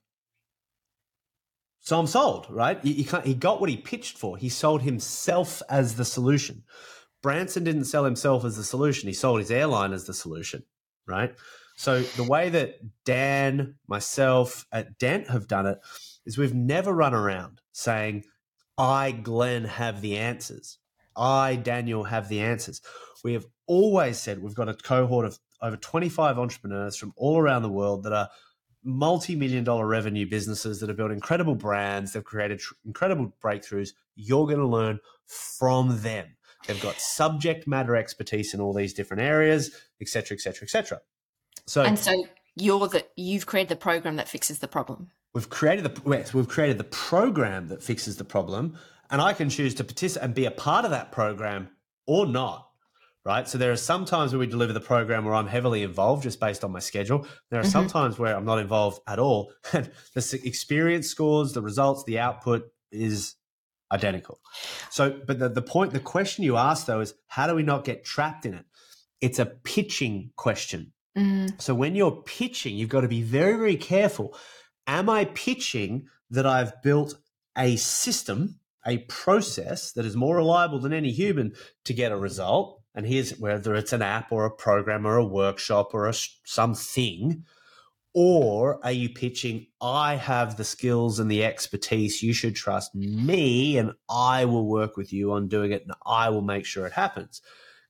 [1.80, 2.82] So I'm sold, right?
[2.84, 4.36] He got what he pitched for.
[4.36, 6.64] He sold himself as the solution.
[7.22, 9.08] Branson didn't sell himself as the solution.
[9.08, 10.64] He sold his airline as the solution,
[11.06, 11.34] right?
[11.78, 15.78] So the way that Dan, myself at Dent have done it
[16.26, 18.24] is we've never run around saying,
[18.76, 20.78] I, Glen, have the answers.
[21.16, 22.80] I, Daniel, have the answers.
[23.22, 27.62] We have always said we've got a cohort of over 25 entrepreneurs from all around
[27.62, 28.28] the world that are
[28.82, 34.46] multi-million dollar revenue businesses that have built incredible brands they've created tr- incredible breakthroughs you're
[34.46, 36.26] going to learn from them
[36.66, 40.62] they've got subject matter expertise in all these different areas et cetera, et cetera, et
[40.62, 41.00] etc
[41.68, 42.24] so and so
[42.56, 45.10] you're the you've created the program that fixes the problem.
[45.34, 48.78] We've created the we've created the program that fixes the problem,
[49.10, 51.68] and I can choose to participate and be a part of that program
[52.06, 52.70] or not.
[53.24, 53.46] right?
[53.46, 56.40] So there are some times where we deliver the program where I'm heavily involved just
[56.40, 57.26] based on my schedule.
[57.50, 57.70] There are mm-hmm.
[57.70, 59.52] some times where I'm not involved at all.
[59.72, 63.34] And the experience scores, the results, the output is
[63.92, 64.40] identical.
[64.90, 67.84] So, but the, the point, the question you ask though is how do we not
[67.84, 68.64] get trapped in it?
[69.20, 70.92] It's a pitching question.
[71.18, 71.60] Mm.
[71.60, 74.36] So when you're pitching, you've got to be very, very careful.
[74.86, 77.14] Am I pitching that I've built
[77.56, 81.54] a system, a process that is more reliable than any human
[81.84, 82.82] to get a result?
[82.94, 86.14] And here's whether it's an app or a program or a workshop or a,
[86.44, 87.44] something
[88.14, 93.76] or are you pitching, I have the skills and the expertise, you should trust me
[93.76, 96.94] and I will work with you on doing it and I will make sure it
[96.94, 97.42] happens?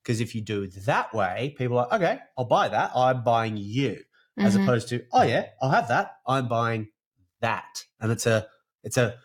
[0.03, 2.93] Because if you do it that way, people are, like, okay, I'll buy that.
[2.95, 3.99] I'm buying you.
[4.39, 4.47] Mm-hmm.
[4.47, 6.13] As opposed to, oh yeah, I'll have that.
[6.27, 6.89] I'm buying
[7.41, 7.85] that.
[8.01, 8.47] And it's a,
[8.85, 9.17] it's a,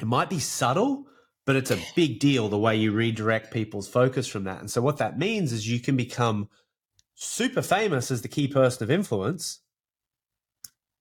[0.00, 1.06] it might be subtle,
[1.46, 4.60] but it's a big deal the way you redirect people's focus from that.
[4.60, 6.48] And so what that means is you can become
[7.14, 9.60] super famous as the key person of influence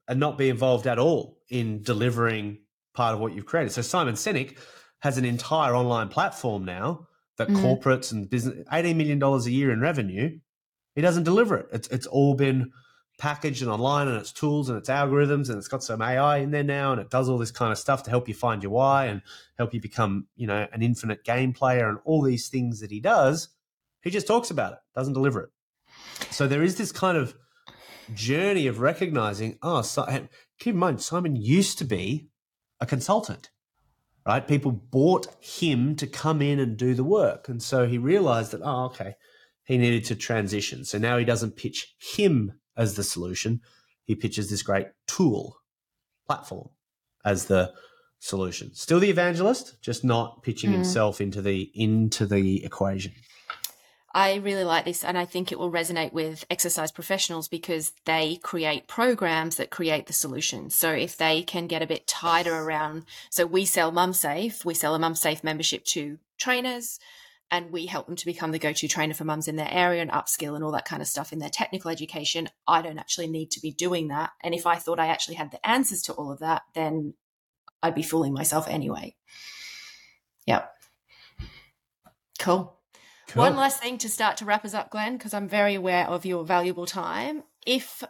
[0.08, 2.58] and not be involved at all in delivering
[2.94, 3.72] part of what you've created.
[3.72, 4.58] So Simon Sinek
[5.00, 7.08] has an entire online platform now
[7.40, 7.66] that mm-hmm.
[7.66, 10.38] corporates and business $18 million a year in revenue.
[10.94, 11.68] He doesn't deliver it.
[11.72, 12.72] It's it's all been
[13.18, 16.52] packaged and online and its tools and its algorithms and it's got some AI in
[16.52, 18.72] there now and it does all this kind of stuff to help you find your
[18.72, 19.22] why and
[19.58, 23.00] help you become, you know, an infinite game player and all these things that he
[23.00, 23.50] does.
[24.02, 25.50] He just talks about it, doesn't deliver it.
[26.32, 27.36] So there is this kind of
[28.14, 30.06] journey of recognizing, oh, so,
[30.60, 32.30] keep in mind, Simon used to be
[32.80, 33.50] a consultant,
[34.30, 34.48] right?
[34.48, 37.50] People bought him to come in and do the work.
[37.50, 39.16] And so he realized that, oh, okay,
[39.64, 40.86] he needed to transition.
[40.86, 43.62] So now he doesn't pitch him as the solution,
[44.04, 45.58] he pitches this great tool
[46.28, 46.70] platform
[47.26, 47.74] as the
[48.20, 48.72] solution.
[48.76, 50.76] Still the evangelist, just not pitching mm.
[50.76, 53.12] himself into the into the equation.
[54.12, 58.40] I really like this, and I think it will resonate with exercise professionals because they
[58.42, 60.72] create programs that create the solution.
[60.72, 64.96] So if they can get a bit tighter around, so we sell MumSafe, we sell
[64.96, 67.00] a MumSafe membership to trainers,
[67.52, 70.12] and we help them to become the go-to trainer for mums in their area and
[70.12, 72.50] upskill and all that kind of stuff in their technical education.
[72.68, 75.52] I don't actually need to be doing that, and if I thought I actually had
[75.52, 77.14] the answers to all of that, then
[77.84, 79.16] I'd be fooling myself anyway.
[80.48, 80.74] Yep.
[82.40, 82.79] Cool.
[83.30, 83.44] Cool.
[83.44, 86.26] One last thing to start to wrap us up, Glen, because I'm very aware of
[86.26, 87.44] your valuable time.
[87.64, 88.04] If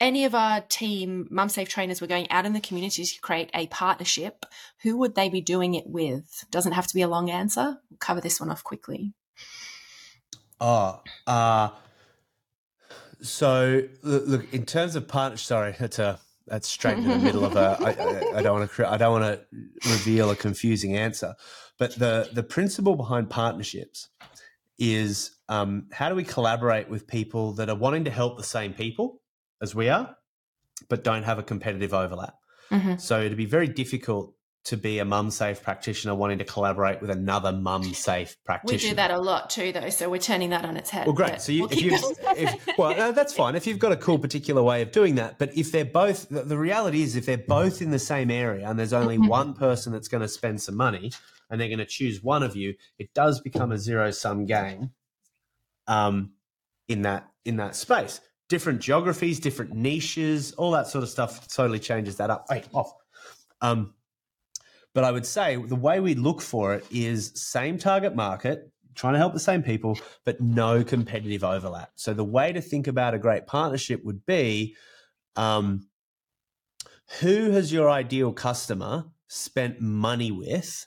[0.00, 3.66] any of our team MumSafe trainers were going out in the community to create a
[3.66, 4.46] partnership,
[4.82, 6.46] who would they be doing it with?
[6.50, 7.78] Doesn't have to be a long answer.
[7.90, 9.12] We'll cover this one off quickly.
[10.62, 11.68] Oh, uh,
[13.20, 17.56] so look, in terms of partner, sorry, that's a that's straight in the middle of
[17.56, 17.76] a.
[17.80, 18.90] I, I, I don't want to.
[18.90, 21.34] I don't want to reveal a confusing answer,
[21.78, 24.08] but the the principle behind partnerships
[24.78, 28.74] is um, how do we collaborate with people that are wanting to help the same
[28.74, 29.20] people
[29.62, 30.16] as we are,
[30.88, 32.34] but don't have a competitive overlap?
[32.70, 32.96] Mm-hmm.
[32.96, 37.10] So it'd be very difficult to be a mum safe practitioner wanting to collaborate with
[37.10, 38.82] another mum safe practitioner.
[38.82, 39.90] We do that a lot too, though.
[39.90, 41.06] So we're turning that on its head.
[41.06, 41.42] Well, great.
[41.42, 41.98] So you, we'll if you,
[42.36, 43.56] if, well, no, that's fine.
[43.56, 46.42] If you've got a cool particular way of doing that, but if they're both, the,
[46.42, 49.28] the reality is, if they're both in the same area and there's only mm-hmm.
[49.28, 51.12] one person that's going to spend some money,
[51.54, 54.90] and they're going to choose one of you, it does become a zero sum game.
[55.86, 56.32] Um,
[56.88, 61.78] in that in that space, different geographies, different niches, all that sort of stuff totally
[61.78, 62.46] changes that up.
[62.50, 62.92] Wait, off.
[63.60, 63.94] Um,
[64.94, 69.14] but I would say the way we look for it is same target market, trying
[69.14, 71.92] to help the same people, but no competitive overlap.
[71.94, 74.74] So the way to think about a great partnership would be
[75.36, 75.88] um,
[77.20, 80.86] who has your ideal customer spent money with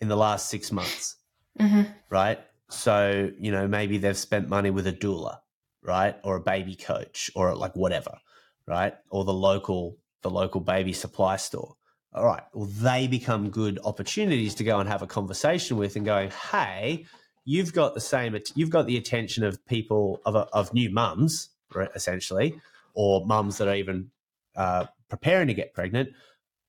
[0.00, 1.16] in the last six months,
[1.58, 1.82] mm-hmm.
[2.08, 2.38] right?
[2.70, 5.38] So, you know, maybe they've spent money with a doula,
[5.82, 6.16] right?
[6.24, 8.18] Or a baby coach or like whatever,
[8.66, 8.94] right?
[9.10, 11.74] Or the local, the local baby supply store.
[12.12, 12.42] All right.
[12.54, 17.06] Well, they become good opportunities to go and have a conversation with and going, hey,
[17.44, 21.90] you've got the same, you've got the attention of people, of, of new mums, right,
[21.94, 22.60] essentially,
[22.94, 24.10] or mums that are even
[24.56, 26.10] uh, preparing to get pregnant.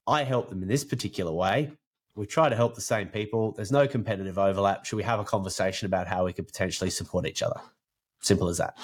[0.08, 1.72] I help them in this particular way
[2.16, 3.54] we try to help the same people.
[3.54, 4.86] There's no competitive overlap.
[4.86, 7.60] Should we have a conversation about how we could potentially support each other?
[8.22, 8.78] Simple as that.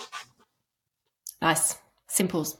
[1.42, 1.78] Nice.
[2.08, 2.58] Simples.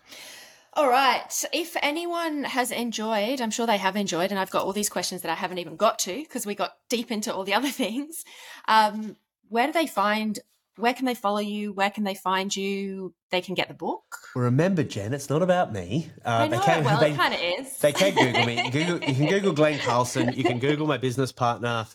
[0.74, 1.43] All right.
[1.53, 5.22] If anyone has enjoyed, I'm sure they have enjoyed, and I've got all these questions
[5.24, 8.24] that I haven't even got to because we got deep into all the other things.
[8.68, 9.15] Um,
[9.49, 10.39] where do they find
[10.78, 11.73] where can they follow you?
[11.73, 13.13] Where can they find you?
[13.32, 14.03] They can get the book.
[14.36, 16.11] Well, remember, Jen, it's not about me.
[16.25, 17.78] Uh, I know, they can, well, they, it kind of is.
[17.80, 18.63] They can Google me.
[18.63, 20.34] You, Google, you can Google Glen Carlson.
[20.34, 21.88] You can Google my business partner,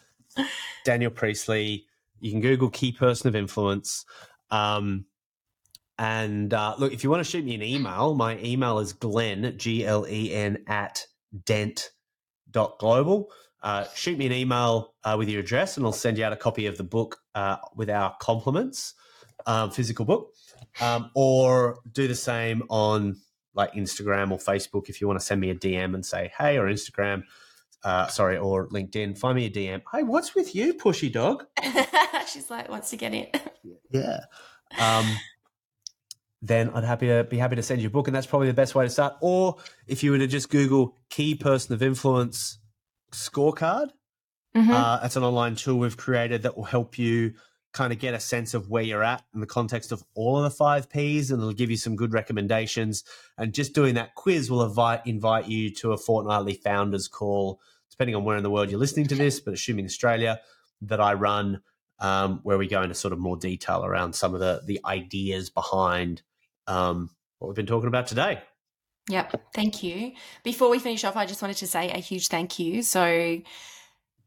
[0.85, 1.87] Daniel Priestley.
[2.20, 4.05] You can Google key person of influence.
[4.51, 5.07] Um,
[5.99, 9.55] and uh, look, if you want to shoot me an email, my email is glen,
[9.57, 11.07] G L E N, at
[11.45, 13.28] dent.global.
[13.62, 16.36] Uh, shoot me an email uh, with your address and I'll send you out a
[16.36, 18.94] copy of the book uh, with our compliments,
[19.46, 20.32] um, physical book.
[20.80, 23.16] Um, or do the same on
[23.54, 26.58] like Instagram or Facebook if you want to send me a DM and say, hey,
[26.58, 27.24] or Instagram,
[27.84, 29.82] uh, sorry, or LinkedIn, find me a DM.
[29.92, 31.44] Hey, what's with you, pushy dog?
[32.32, 33.26] She's like, wants to get in.
[33.90, 34.20] yeah.
[34.78, 35.06] Um,
[36.40, 38.54] then I'd happy to be happy to send you a book, and that's probably the
[38.54, 39.14] best way to start.
[39.20, 39.56] Or
[39.86, 42.58] if you were to just Google key person of influence
[43.12, 43.90] scorecard,
[44.56, 44.70] mm-hmm.
[44.70, 47.34] uh, it's an online tool we've created that will help you
[47.72, 50.44] kind of get a sense of where you're at in the context of all of
[50.44, 53.04] the five P's, and it'll give you some good recommendations.
[53.38, 57.60] And just doing that quiz will invite invite you to a fortnightly founders call,
[57.90, 60.40] depending on where in the world you're listening to this, but assuming Australia,
[60.82, 61.62] that I run,
[61.98, 65.48] um, where we go into sort of more detail around some of the the ideas
[65.50, 66.22] behind
[66.66, 68.42] um, what we've been talking about today.
[69.09, 69.42] Yep.
[69.55, 70.12] Thank you.
[70.44, 72.82] Before we finish off, I just wanted to say a huge thank you.
[72.82, 73.40] So,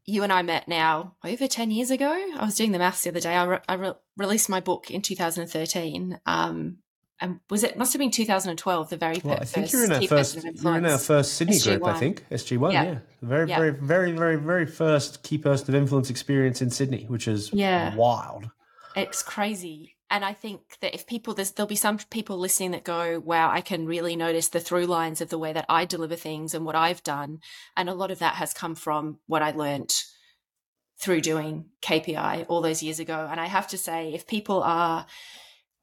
[0.04, 2.10] you and I met now over 10 years ago.
[2.10, 3.34] I was doing the maths the other day.
[3.34, 6.20] I, re- I re- released my book in 2013.
[6.26, 6.78] Um,
[7.20, 9.92] and was it must have been 2012 the very well, first I think you're in
[9.92, 11.64] our first you're in our first Sydney SG1.
[11.64, 12.98] group I think SG1 yeah, yeah.
[13.22, 13.58] very yeah.
[13.58, 17.94] very very very very first key person of influence experience in Sydney which is yeah.
[17.94, 18.50] wild
[18.94, 23.18] it's crazy and I think that if people, there'll be some people listening that go,
[23.18, 26.54] wow, I can really notice the through lines of the way that I deliver things
[26.54, 27.40] and what I've done.
[27.76, 30.04] And a lot of that has come from what I learnt
[30.98, 33.28] through doing KPI all those years ago.
[33.28, 35.06] And I have to say, if people are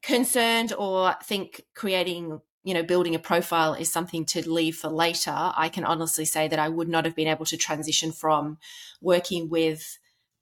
[0.02, 5.34] concerned or think creating, you know, building a profile is something to leave for later,
[5.34, 8.56] I can honestly say that I would not have been able to transition from
[9.02, 9.98] working with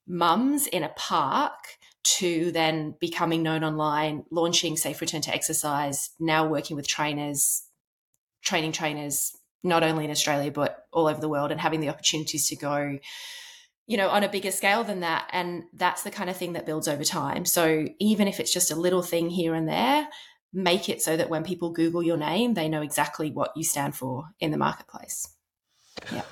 [0.06, 6.46] mums in a park to then becoming known online, launching Safe Return to Exercise, now
[6.46, 7.64] working with trainers,
[8.42, 12.48] training trainers, not only in Australia, but all over the world, and having the opportunities
[12.48, 12.98] to go,
[13.86, 15.28] you know, on a bigger scale than that.
[15.32, 17.44] And that's the kind of thing that builds over time.
[17.44, 20.08] So even if it's just a little thing here and there,
[20.52, 23.94] make it so that when people Google your name, they know exactly what you stand
[23.94, 25.28] for in the marketplace.
[26.12, 26.22] Yeah.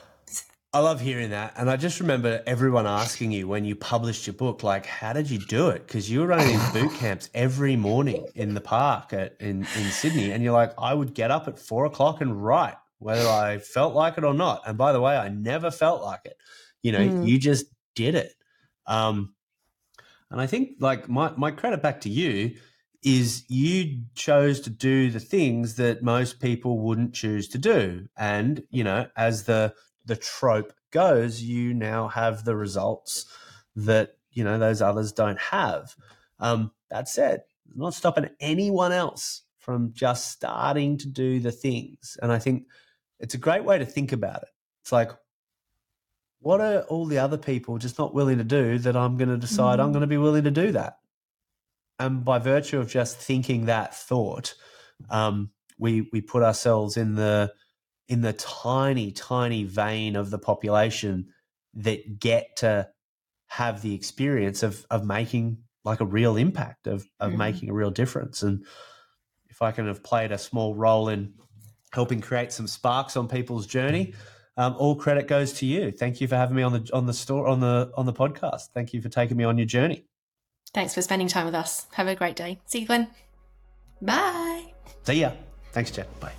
[0.73, 1.55] I love hearing that.
[1.57, 5.29] And I just remember everyone asking you when you published your book, like, how did
[5.29, 5.85] you do it?
[5.85, 9.91] Because you were running these boot camps every morning in the park at, in, in
[9.91, 10.31] Sydney.
[10.31, 13.97] And you're like, I would get up at four o'clock and write, whether I felt
[13.97, 14.63] like it or not.
[14.65, 16.37] And by the way, I never felt like it.
[16.83, 17.27] You know, mm.
[17.27, 17.67] you just
[17.97, 18.33] did it.
[18.87, 19.35] Um,
[20.31, 22.55] and I think, like, my, my credit back to you
[23.03, 28.07] is you chose to do the things that most people wouldn't choose to do.
[28.17, 29.75] And, you know, as the
[30.05, 33.27] the trope goes, you now have the results
[33.77, 35.95] that you know those others don't have.
[36.39, 37.43] Um, that said,
[37.75, 42.67] not stopping anyone else from just starting to do the things, and I think
[43.19, 44.49] it's a great way to think about it.
[44.83, 45.11] It's like,
[46.41, 49.37] what are all the other people just not willing to do that I'm going to
[49.37, 49.83] decide mm-hmm.
[49.83, 50.95] I'm going to be willing to do that?
[51.99, 54.55] And by virtue of just thinking that thought,
[55.11, 57.53] um, we we put ourselves in the
[58.11, 61.29] in the tiny, tiny vein of the population
[61.75, 62.89] that get to
[63.47, 67.39] have the experience of of making like a real impact of of mm-hmm.
[67.39, 68.43] making a real difference.
[68.43, 68.67] And
[69.49, 71.35] if I can have played a small role in
[71.93, 74.15] helping create some sparks on people's journey,
[74.57, 75.93] um, all credit goes to you.
[75.93, 78.71] Thank you for having me on the on the store on the on the podcast.
[78.75, 80.05] Thank you for taking me on your journey.
[80.75, 81.87] Thanks for spending time with us.
[81.93, 82.59] Have a great day.
[82.67, 83.09] See you, Glen.
[84.03, 84.73] Bye.
[85.05, 85.33] See ya.
[85.73, 86.07] Thanks, Jen.
[86.19, 86.33] Bye.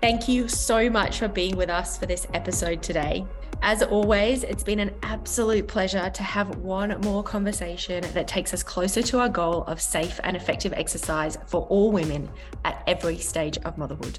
[0.00, 3.26] Thank you so much for being with us for this episode today.
[3.60, 8.62] As always, it's been an absolute pleasure to have one more conversation that takes us
[8.62, 12.30] closer to our goal of safe and effective exercise for all women
[12.64, 14.18] at every stage of motherhood.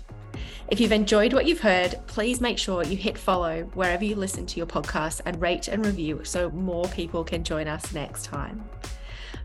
[0.67, 4.45] If you've enjoyed what you've heard, please make sure you hit follow wherever you listen
[4.45, 8.63] to your podcast and rate and review so more people can join us next time.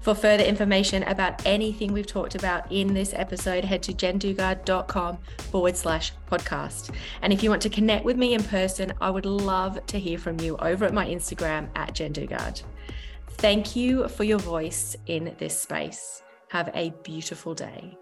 [0.07, 5.19] For further information about anything we've talked about in this episode, head to jendugard.com
[5.51, 6.95] forward slash podcast.
[7.23, 10.17] And if you want to connect with me in person, I would love to hear
[10.17, 12.63] from you over at my Instagram at jendugard.
[13.31, 16.23] Thank you for your voice in this space.
[16.51, 17.99] Have a beautiful day.